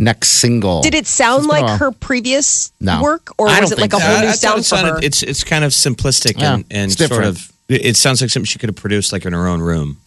next 0.00 0.28
single. 0.30 0.80
Did 0.82 0.94
it 0.94 1.06
sound 1.06 1.44
It's 1.44 1.46
a 1.46 1.48
like 1.50 1.62
while. 1.64 1.76
her 1.78 1.90
previous 1.92 2.72
No. 2.80 3.00
work, 3.02 3.32
or 3.38 3.48
I 3.48 3.60
was 3.60 3.70
it 3.70 3.78
like 3.78 3.92
a 3.92 4.00
whole 4.00 4.16
so. 4.16 4.20
new 4.22 4.28
I 4.28 4.32
sound 4.32 4.58
it 4.58 4.62
for 4.62 4.64
sounded- 4.76 4.90
her? 4.94 4.98
It's 5.02 5.22
it's 5.22 5.44
kind 5.44 5.62
of 5.64 5.70
simplistic 5.72 6.40
Yeah, 6.40 6.54
and, 6.54 6.64
and 6.70 6.92
sort 6.92 7.24
of. 7.24 7.52
It 7.68 7.84
it 7.86 7.96
sounds 7.96 8.20
like 8.20 8.30
something 8.30 8.46
she 8.46 8.58
could 8.58 8.68
have 8.70 8.76
produced 8.76 9.12
like 9.12 9.24
in 9.26 9.32
her 9.32 9.46
own 9.46 9.60
room. 9.60 9.98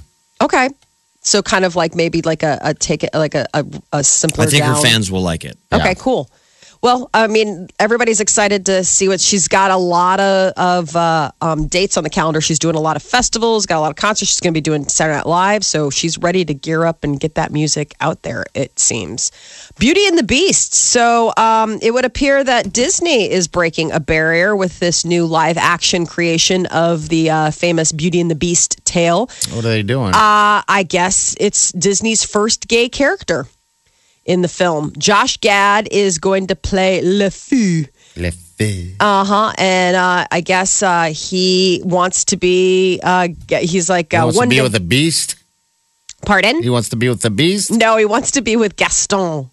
Okay, 0.41 0.69
so 1.21 1.41
kind 1.41 1.63
of 1.63 1.75
like 1.77 1.95
maybe 1.95 2.21
like 2.21 2.43
a, 2.43 2.60
a 2.62 2.73
take 2.73 3.03
it 3.03 3.12
like 3.13 3.36
a 3.36 3.45
a, 3.53 3.65
a 3.93 4.03
simpler. 4.03 4.43
I 4.45 4.47
think 4.47 4.63
down. 4.63 4.75
her 4.75 4.82
fans 4.82 5.10
will 5.10 5.21
like 5.21 5.45
it. 5.45 5.58
Okay, 5.71 5.86
Yeah. 5.89 5.93
cool. 5.93 6.29
Well, 6.83 7.09
I 7.13 7.27
mean, 7.27 7.69
everybody's 7.79 8.19
excited 8.19 8.65
to 8.65 8.83
see 8.83 9.07
what 9.07 9.21
she's 9.21 9.47
got. 9.47 9.71
A 9.71 9.77
lot 9.77 10.19
of, 10.19 10.51
of 10.57 10.95
uh, 10.97 11.31
um, 11.39 11.67
dates 11.67 11.95
on 11.95 12.03
the 12.03 12.09
calendar. 12.09 12.41
She's 12.41 12.59
doing 12.59 12.75
a 12.75 12.81
lot 12.81 12.97
of 12.97 13.01
festivals, 13.01 13.65
got 13.65 13.77
a 13.77 13.79
lot 13.79 13.91
of 13.91 13.95
concerts. 13.95 14.31
She's 14.31 14.41
going 14.41 14.53
to 14.53 14.57
be 14.57 14.61
doing 14.61 14.89
Saturday 14.89 15.15
Night 15.15 15.25
Live, 15.25 15.63
so 15.63 15.89
she's 15.89 16.17
ready 16.17 16.43
to 16.43 16.53
gear 16.53 16.83
up 16.83 17.05
and 17.05 17.17
get 17.17 17.35
that 17.35 17.53
music 17.53 17.95
out 18.01 18.23
there. 18.23 18.43
It 18.53 18.77
seems. 18.77 19.31
Beauty 19.79 20.05
and 20.07 20.17
the 20.17 20.23
Beast. 20.23 20.73
So 20.73 21.31
um, 21.37 21.79
it 21.81 21.91
would 21.91 22.03
appear 22.03 22.43
that 22.43 22.73
Disney 22.73 23.31
is 23.31 23.47
breaking 23.47 23.93
a 23.93 24.01
barrier 24.01 24.53
with 24.53 24.79
this 24.79 25.05
new 25.05 25.25
live 25.25 25.57
action 25.57 26.05
creation 26.05 26.65
of 26.65 27.07
the 27.07 27.29
uh, 27.29 27.51
famous 27.51 27.93
Beauty 27.93 28.19
and 28.19 28.29
the 28.29 28.35
Beast 28.35 28.83
tale. 28.83 29.27
What 29.51 29.59
are 29.59 29.61
they 29.61 29.83
doing? 29.83 30.09
Uh, 30.09 30.67
I 30.67 30.85
guess 30.85 31.33
it's 31.39 31.71
Disney's 31.71 32.25
first 32.25 32.67
gay 32.67 32.89
character 32.89 33.47
in 34.25 34.41
the 34.41 34.47
film. 34.47 34.93
Josh 34.97 35.38
Gad 35.38 35.88
is 35.91 36.17
going 36.17 36.47
to 36.47 36.55
play 36.55 37.01
Le 37.01 37.29
Fou. 37.29 37.86
Le 38.15 38.31
Feu. 38.31 38.95
Uh 38.99 39.25
huh. 39.25 39.53
And 39.57 39.95
uh, 39.95 40.25
I 40.31 40.41
guess 40.41 40.81
uh, 40.83 41.12
he 41.13 41.81
wants 41.83 42.25
to 42.25 42.38
be. 42.38 42.99
Uh, 43.03 43.29
he's 43.47 43.89
like 43.89 44.12
He 44.12 44.17
uh, 44.17 44.25
wants 44.25 44.38
one 44.38 44.49
to 44.49 44.55
be 44.55 44.62
with 44.62 44.73
the 44.73 44.79
beast. 44.79 45.36
Pardon? 46.25 46.63
He 46.63 46.69
wants 46.69 46.89
to 46.89 46.95
be 46.95 47.09
with 47.09 47.21
the 47.21 47.29
beast. 47.29 47.71
No, 47.71 47.97
he 47.97 48.05
wants 48.05 48.31
to 48.31 48.41
be 48.41 48.55
with 48.55 48.77
Gaston. 48.77 49.49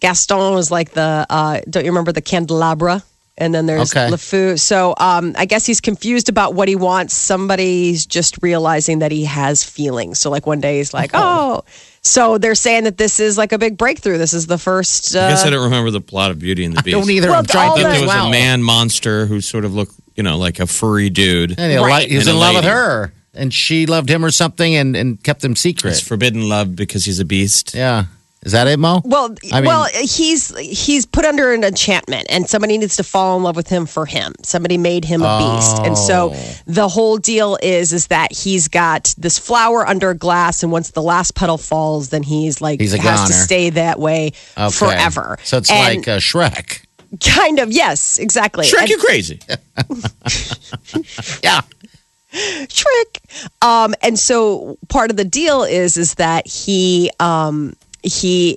Gaston 0.00 0.54
was 0.54 0.70
like 0.70 0.90
the 0.90 1.26
uh, 1.28 1.60
don't 1.68 1.84
you 1.84 1.90
remember 1.90 2.12
the 2.12 2.22
candelabra? 2.22 3.02
And 3.36 3.52
then 3.52 3.66
there's 3.66 3.90
Okay. 3.92 4.08
LeFou. 4.10 4.58
So 4.60 4.94
um, 4.98 5.34
I 5.36 5.44
guess 5.44 5.66
he's 5.66 5.80
confused 5.80 6.28
about 6.28 6.54
what 6.54 6.68
he 6.68 6.76
wants. 6.76 7.14
Somebody's 7.14 8.06
just 8.06 8.40
realizing 8.42 9.00
that 9.00 9.10
he 9.10 9.24
has 9.24 9.64
feelings. 9.64 10.20
So 10.20 10.30
like 10.30 10.46
one 10.46 10.60
day 10.60 10.78
he's 10.78 10.94
like, 10.94 11.10
oh. 11.14 11.64
So 12.02 12.38
they're 12.38 12.54
saying 12.54 12.84
that 12.84 12.96
this 12.96 13.18
is 13.18 13.36
like 13.36 13.52
a 13.52 13.58
big 13.58 13.76
breakthrough. 13.76 14.18
This 14.18 14.34
is 14.34 14.46
the 14.46 14.58
first. 14.58 15.16
Uh, 15.16 15.20
I 15.20 15.28
guess 15.30 15.44
I 15.44 15.50
don't 15.50 15.64
remember 15.64 15.90
the 15.90 16.00
plot 16.00 16.30
of 16.30 16.38
Beauty 16.38 16.64
and 16.64 16.76
the 16.76 16.82
Beast. 16.82 16.96
Don't 16.96 17.10
either. 17.10 17.30
Well, 17.30 17.38
I'm 17.40 17.46
trying 17.46 17.70
all 17.70 17.76
to 17.76 17.82
think 17.82 17.92
there 17.94 18.02
was 18.02 18.10
as 18.14 18.24
a 18.26 18.30
man 18.30 18.62
monster 18.62 19.26
who 19.26 19.40
sort 19.40 19.64
of 19.64 19.74
looked, 19.74 19.94
you 20.14 20.22
know, 20.22 20.36
like 20.38 20.60
a 20.60 20.66
furry 20.66 21.10
dude. 21.10 21.58
And 21.58 21.72
he, 21.72 21.78
Right. 21.78 22.08
he 22.08 22.16
was 22.16 22.26
And 22.28 22.36
in 22.36 22.36
a 22.36 22.40
love 22.40 22.54
with 22.56 22.64
her, 22.64 23.12
and 23.32 23.52
she 23.52 23.86
loved 23.86 24.08
him 24.10 24.24
or 24.24 24.30
something, 24.30 24.74
and, 24.76 24.94
and 24.94 25.20
kept 25.24 25.42
him 25.44 25.56
secret. 25.56 25.90
It's 25.92 26.00
forbidden 26.06 26.48
love 26.48 26.76
because 26.76 27.04
he's 27.06 27.18
a 27.20 27.24
beast. 27.24 27.74
yeah, 27.74 28.04
is 28.44 28.52
that 28.52 28.66
it, 28.68 28.78
Mo? 28.78 29.00
Well, 29.04 29.34
I 29.52 29.60
mean- 29.60 29.66
well, 29.66 29.84
he's 29.92 30.56
he's 30.58 31.06
put 31.06 31.24
under 31.24 31.52
an 31.52 31.64
enchantment, 31.64 32.26
and 32.28 32.48
somebody 32.48 32.78
needs 32.78 32.96
to 32.96 33.02
fall 33.04 33.36
in 33.36 33.42
love 33.42 33.56
with 33.56 33.68
him 33.68 33.86
for 33.86 34.06
him. 34.06 34.34
Somebody 34.42 34.76
made 34.78 35.04
him 35.04 35.22
a 35.22 35.38
beast, 35.38 35.78
and 35.84 35.96
so 35.96 36.32
Oh. 36.34 36.54
the 36.66 36.88
whole 36.88 37.16
deal 37.16 37.58
is 37.62 37.92
is 37.92 38.08
that 38.08 38.32
he's 38.32 38.68
got 38.68 39.14
this 39.18 39.38
flower 39.38 39.86
under 39.86 40.14
glass, 40.14 40.62
and 40.62 40.70
once 40.70 40.90
the 40.90 41.02
last 41.02 41.34
petal 41.34 41.58
falls, 41.58 42.10
then 42.10 42.22
he's 42.22 42.60
like 42.60 42.80
He's 42.80 42.94
a 42.94 42.98
has 43.00 43.26
to 43.28 43.32
stay 43.32 43.70
that 43.70 43.98
way 43.98 44.32
Okay. 44.58 44.70
forever. 44.70 45.38
So 45.44 45.56
it's 45.58 45.70
And 45.70 45.98
like 45.98 46.08
uh, 46.08 46.18
Shrek. 46.18 46.84
kind 47.24 47.58
of 47.58 47.72
yes, 47.72 48.18
exactly. 48.18 48.66
Shrek, 48.66 48.80
And- 48.80 48.88
you 48.90 48.98
crazy. 48.98 49.40
Yeah. 51.42 51.60
trick. 52.68 53.20
Um, 53.62 53.94
and 54.02 54.18
so 54.18 54.76
part 54.88 55.10
of 55.10 55.16
the 55.16 55.24
deal 55.24 55.62
is 55.62 55.96
is 55.96 56.14
that 56.14 56.46
he 56.48 57.10
um, 57.20 57.74
he 58.04 58.56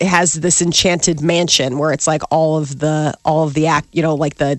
i 0.00 0.04
has 0.04 0.32
this 0.34 0.62
enchanted 0.62 1.20
mansion 1.20 1.78
where 1.78 1.92
it's 1.92 2.06
like 2.06 2.22
all 2.30 2.56
of 2.56 2.78
the 2.78 3.14
all 3.24 3.44
of 3.46 3.54
the 3.54 3.66
act, 3.66 3.88
you 3.92 4.02
know, 4.02 4.14
like 4.14 4.36
the 4.36 4.58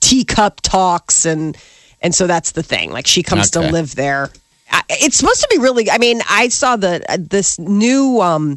teacup 0.00 0.60
talks 0.62 1.24
and 1.24 1.56
and 2.02 2.14
so 2.14 2.26
that's 2.26 2.52
the 2.52 2.62
thing. 2.62 2.90
Like 2.90 3.06
she 3.06 3.22
comes 3.22 3.54
Okay. 3.54 3.66
to 3.66 3.72
live 3.72 3.94
there. 3.94 4.30
It's 4.88 5.16
supposed 5.16 5.40
to 5.40 5.48
be 5.50 5.58
really. 5.58 5.90
I 5.90 5.98
mean, 5.98 6.20
I 6.30 6.48
saw 6.48 6.76
the 6.76 7.04
uh, 7.08 7.16
this 7.18 7.58
new 7.58 8.20
um, 8.20 8.56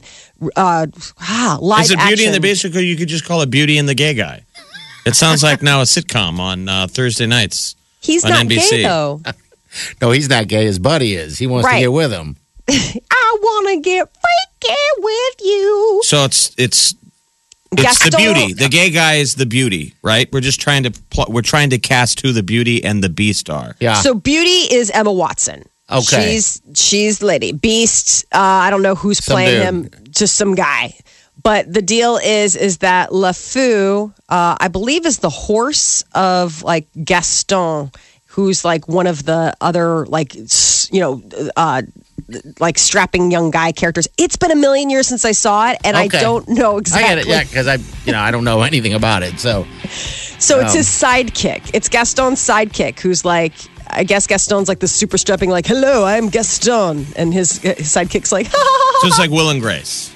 uh, 0.56 0.86
ah, 1.20 1.58
live 1.60 1.86
Is 1.86 1.92
it 1.92 1.98
Beauty 2.00 2.26
and 2.26 2.34
the 2.34 2.38
action- 2.48 2.70
Beast? 2.70 2.76
Or 2.78 2.82
you 2.82 2.96
could 2.96 3.08
just 3.08 3.26
call 3.26 3.42
it 3.42 3.50
Beauty 3.50 3.78
and 3.80 3.90
the 3.90 3.96
Gay 3.96 4.14
Guy. 4.14 4.44
It 5.06 5.16
sounds 5.16 5.42
like 5.44 5.62
now 5.64 5.82
a 5.82 5.84
sitcom 5.86 6.40
on 6.40 6.70
uh, 6.70 6.88
Thursday 6.88 7.26
nights. 7.26 7.76
He's 8.00 8.24
on 8.24 8.32
not 8.32 8.46
NBC. 8.46 8.70
gay 8.70 8.84
though. 8.84 9.22
No, 10.00 10.12
he's 10.12 10.30
not 10.30 10.48
gay. 10.48 10.66
His 10.66 10.78
buddy 10.78 11.16
is. 11.16 11.40
He 11.40 11.48
wants 11.48 11.66
Right. 11.66 11.78
to 11.78 11.80
get 11.86 11.92
with 11.92 12.12
him. 12.12 12.36
I 12.70 13.38
want 13.42 13.70
to 13.70 13.82
get 13.82 14.08
freaky 14.10 14.80
with 14.98 15.36
you. 15.42 16.02
So 16.04 16.24
it's 16.26 16.54
it's 16.58 16.96
it's 17.72 18.10
the 18.10 18.16
beauty. 18.18 18.54
The 18.54 18.70
gay 18.70 18.90
guy 18.90 19.16
is 19.16 19.36
the 19.36 19.46
beauty, 19.46 19.94
right? 20.02 20.32
We're 20.32 20.42
just 20.42 20.62
trying 20.62 20.84
to 20.84 20.92
pl- 21.10 21.28
we're 21.30 21.42
trying 21.42 21.72
to 21.72 21.78
cast 21.80 22.22
who 22.22 22.32
the 22.32 22.44
beauty 22.44 22.84
and 22.84 23.04
the 23.04 23.10
beast 23.10 23.50
are. 23.50 23.76
Yeah. 23.80 23.96
So 23.96 24.14
Beauty 24.14 24.74
is 24.74 24.90
Emma 24.92 25.12
Watson. 25.12 25.66
Okay. 25.92 26.32
She's 26.34 26.62
she's 26.76 27.22
lady. 27.22 27.52
Beast, 27.52 28.26
uh, 28.34 28.38
I 28.40 28.70
don't 28.70 28.82
know 28.82 28.96
who's 28.96 29.24
Some 29.24 29.34
playing 29.34 29.52
dude. 29.60 29.94
him, 29.98 30.10
just 30.12 30.36
some 30.36 30.56
guy. 30.56 30.94
But 31.42 31.72
the 31.74 31.82
deal 31.82 32.18
is 32.18 32.56
is 32.56 32.78
that 32.78 33.10
LeFou, 33.10 34.14
uh, 34.30 34.58
I 34.60 34.68
believe 34.70 35.06
is 35.06 35.20
the 35.20 35.30
horse 35.30 36.04
of 36.16 36.64
like 36.64 36.88
Gaston, 37.04 37.92
who's 38.28 38.64
like 38.64 38.88
one 38.88 39.08
of 39.08 39.26
the 39.26 39.54
other 39.60 40.06
like 40.06 40.36
you 40.36 41.00
know 41.02 41.22
uh 41.58 41.82
like 42.60 42.78
strapping 42.80 43.32
young 43.32 43.52
guy 43.52 43.72
characters. 43.72 44.08
It's 44.18 44.36
been 44.36 44.52
a 44.52 44.56
million 44.56 44.90
years 44.90 45.08
since 45.08 45.26
I 45.26 45.32
saw 45.32 45.72
it, 45.72 45.78
and 45.84 45.96
Okay. 45.98 46.18
I 46.18 46.22
don't 46.22 46.48
know 46.50 46.78
exactly. 46.78 47.06
I 47.06 47.16
get 47.16 47.18
it. 47.20 47.28
Yeah, 47.28 47.44
because 47.44 47.68
I, 47.68 47.78
you 48.06 48.12
know, 48.12 48.20
I 48.20 48.32
don't 48.32 48.44
know 48.44 48.62
anything 48.62 48.94
about 48.94 49.24
it. 49.24 49.40
So 49.40 49.66
So 50.40 50.60
it's 50.60 50.72
Um, 50.72 50.78
his 50.78 50.88
sidekick. 50.88 51.72
It's 51.74 51.90
Gaston's 51.90 52.40
sidekick 52.40 53.00
who's 53.00 53.24
like, 53.24 53.54
I 53.90 54.04
guess 54.04 54.26
Gaston's 54.28 54.68
like 54.68 54.80
the 54.80 54.88
super 54.88 55.18
strapping, 55.18 55.50
like, 55.50 55.66
hello, 55.68 56.04
I'm 56.06 56.30
Gaston. 56.30 57.06
And 57.16 57.34
his, 57.34 57.60
his 57.60 57.76
sidekick's 57.88 58.32
like, 58.32 58.48
So 58.52 59.08
it's 59.08 59.20
like 59.20 59.30
Will 59.30 59.50
and 59.50 59.62
Grace. 59.62 60.12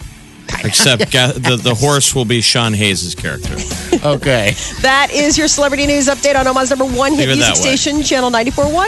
Except 0.64 1.12
ga- 1.12 1.34
the, 1.34 1.58
the 1.62 1.76
horse 1.76 2.16
will 2.16 2.26
be 2.26 2.42
Sean 2.42 2.74
Hayes' 2.74 3.14
character. 3.16 3.54
okay. 4.06 4.54
that 4.82 5.10
is 5.12 5.38
your 5.38 5.48
celebrity 5.50 5.86
news 5.86 6.08
update 6.08 6.36
on 6.40 6.48
Omaha's 6.48 6.70
number 6.70 6.86
one 6.86 7.14
hit 7.14 7.28
music 7.28 7.56
station, 7.56 8.02
Channel 8.02 8.32
94.1. 8.32 8.88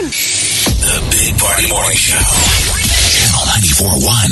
The 0.80 1.08
Big 1.10 1.38
Party 1.38 1.68
Morning 1.68 1.96
Show. 1.96 2.69
Channel 3.50 3.98
94.1. 3.98 4.30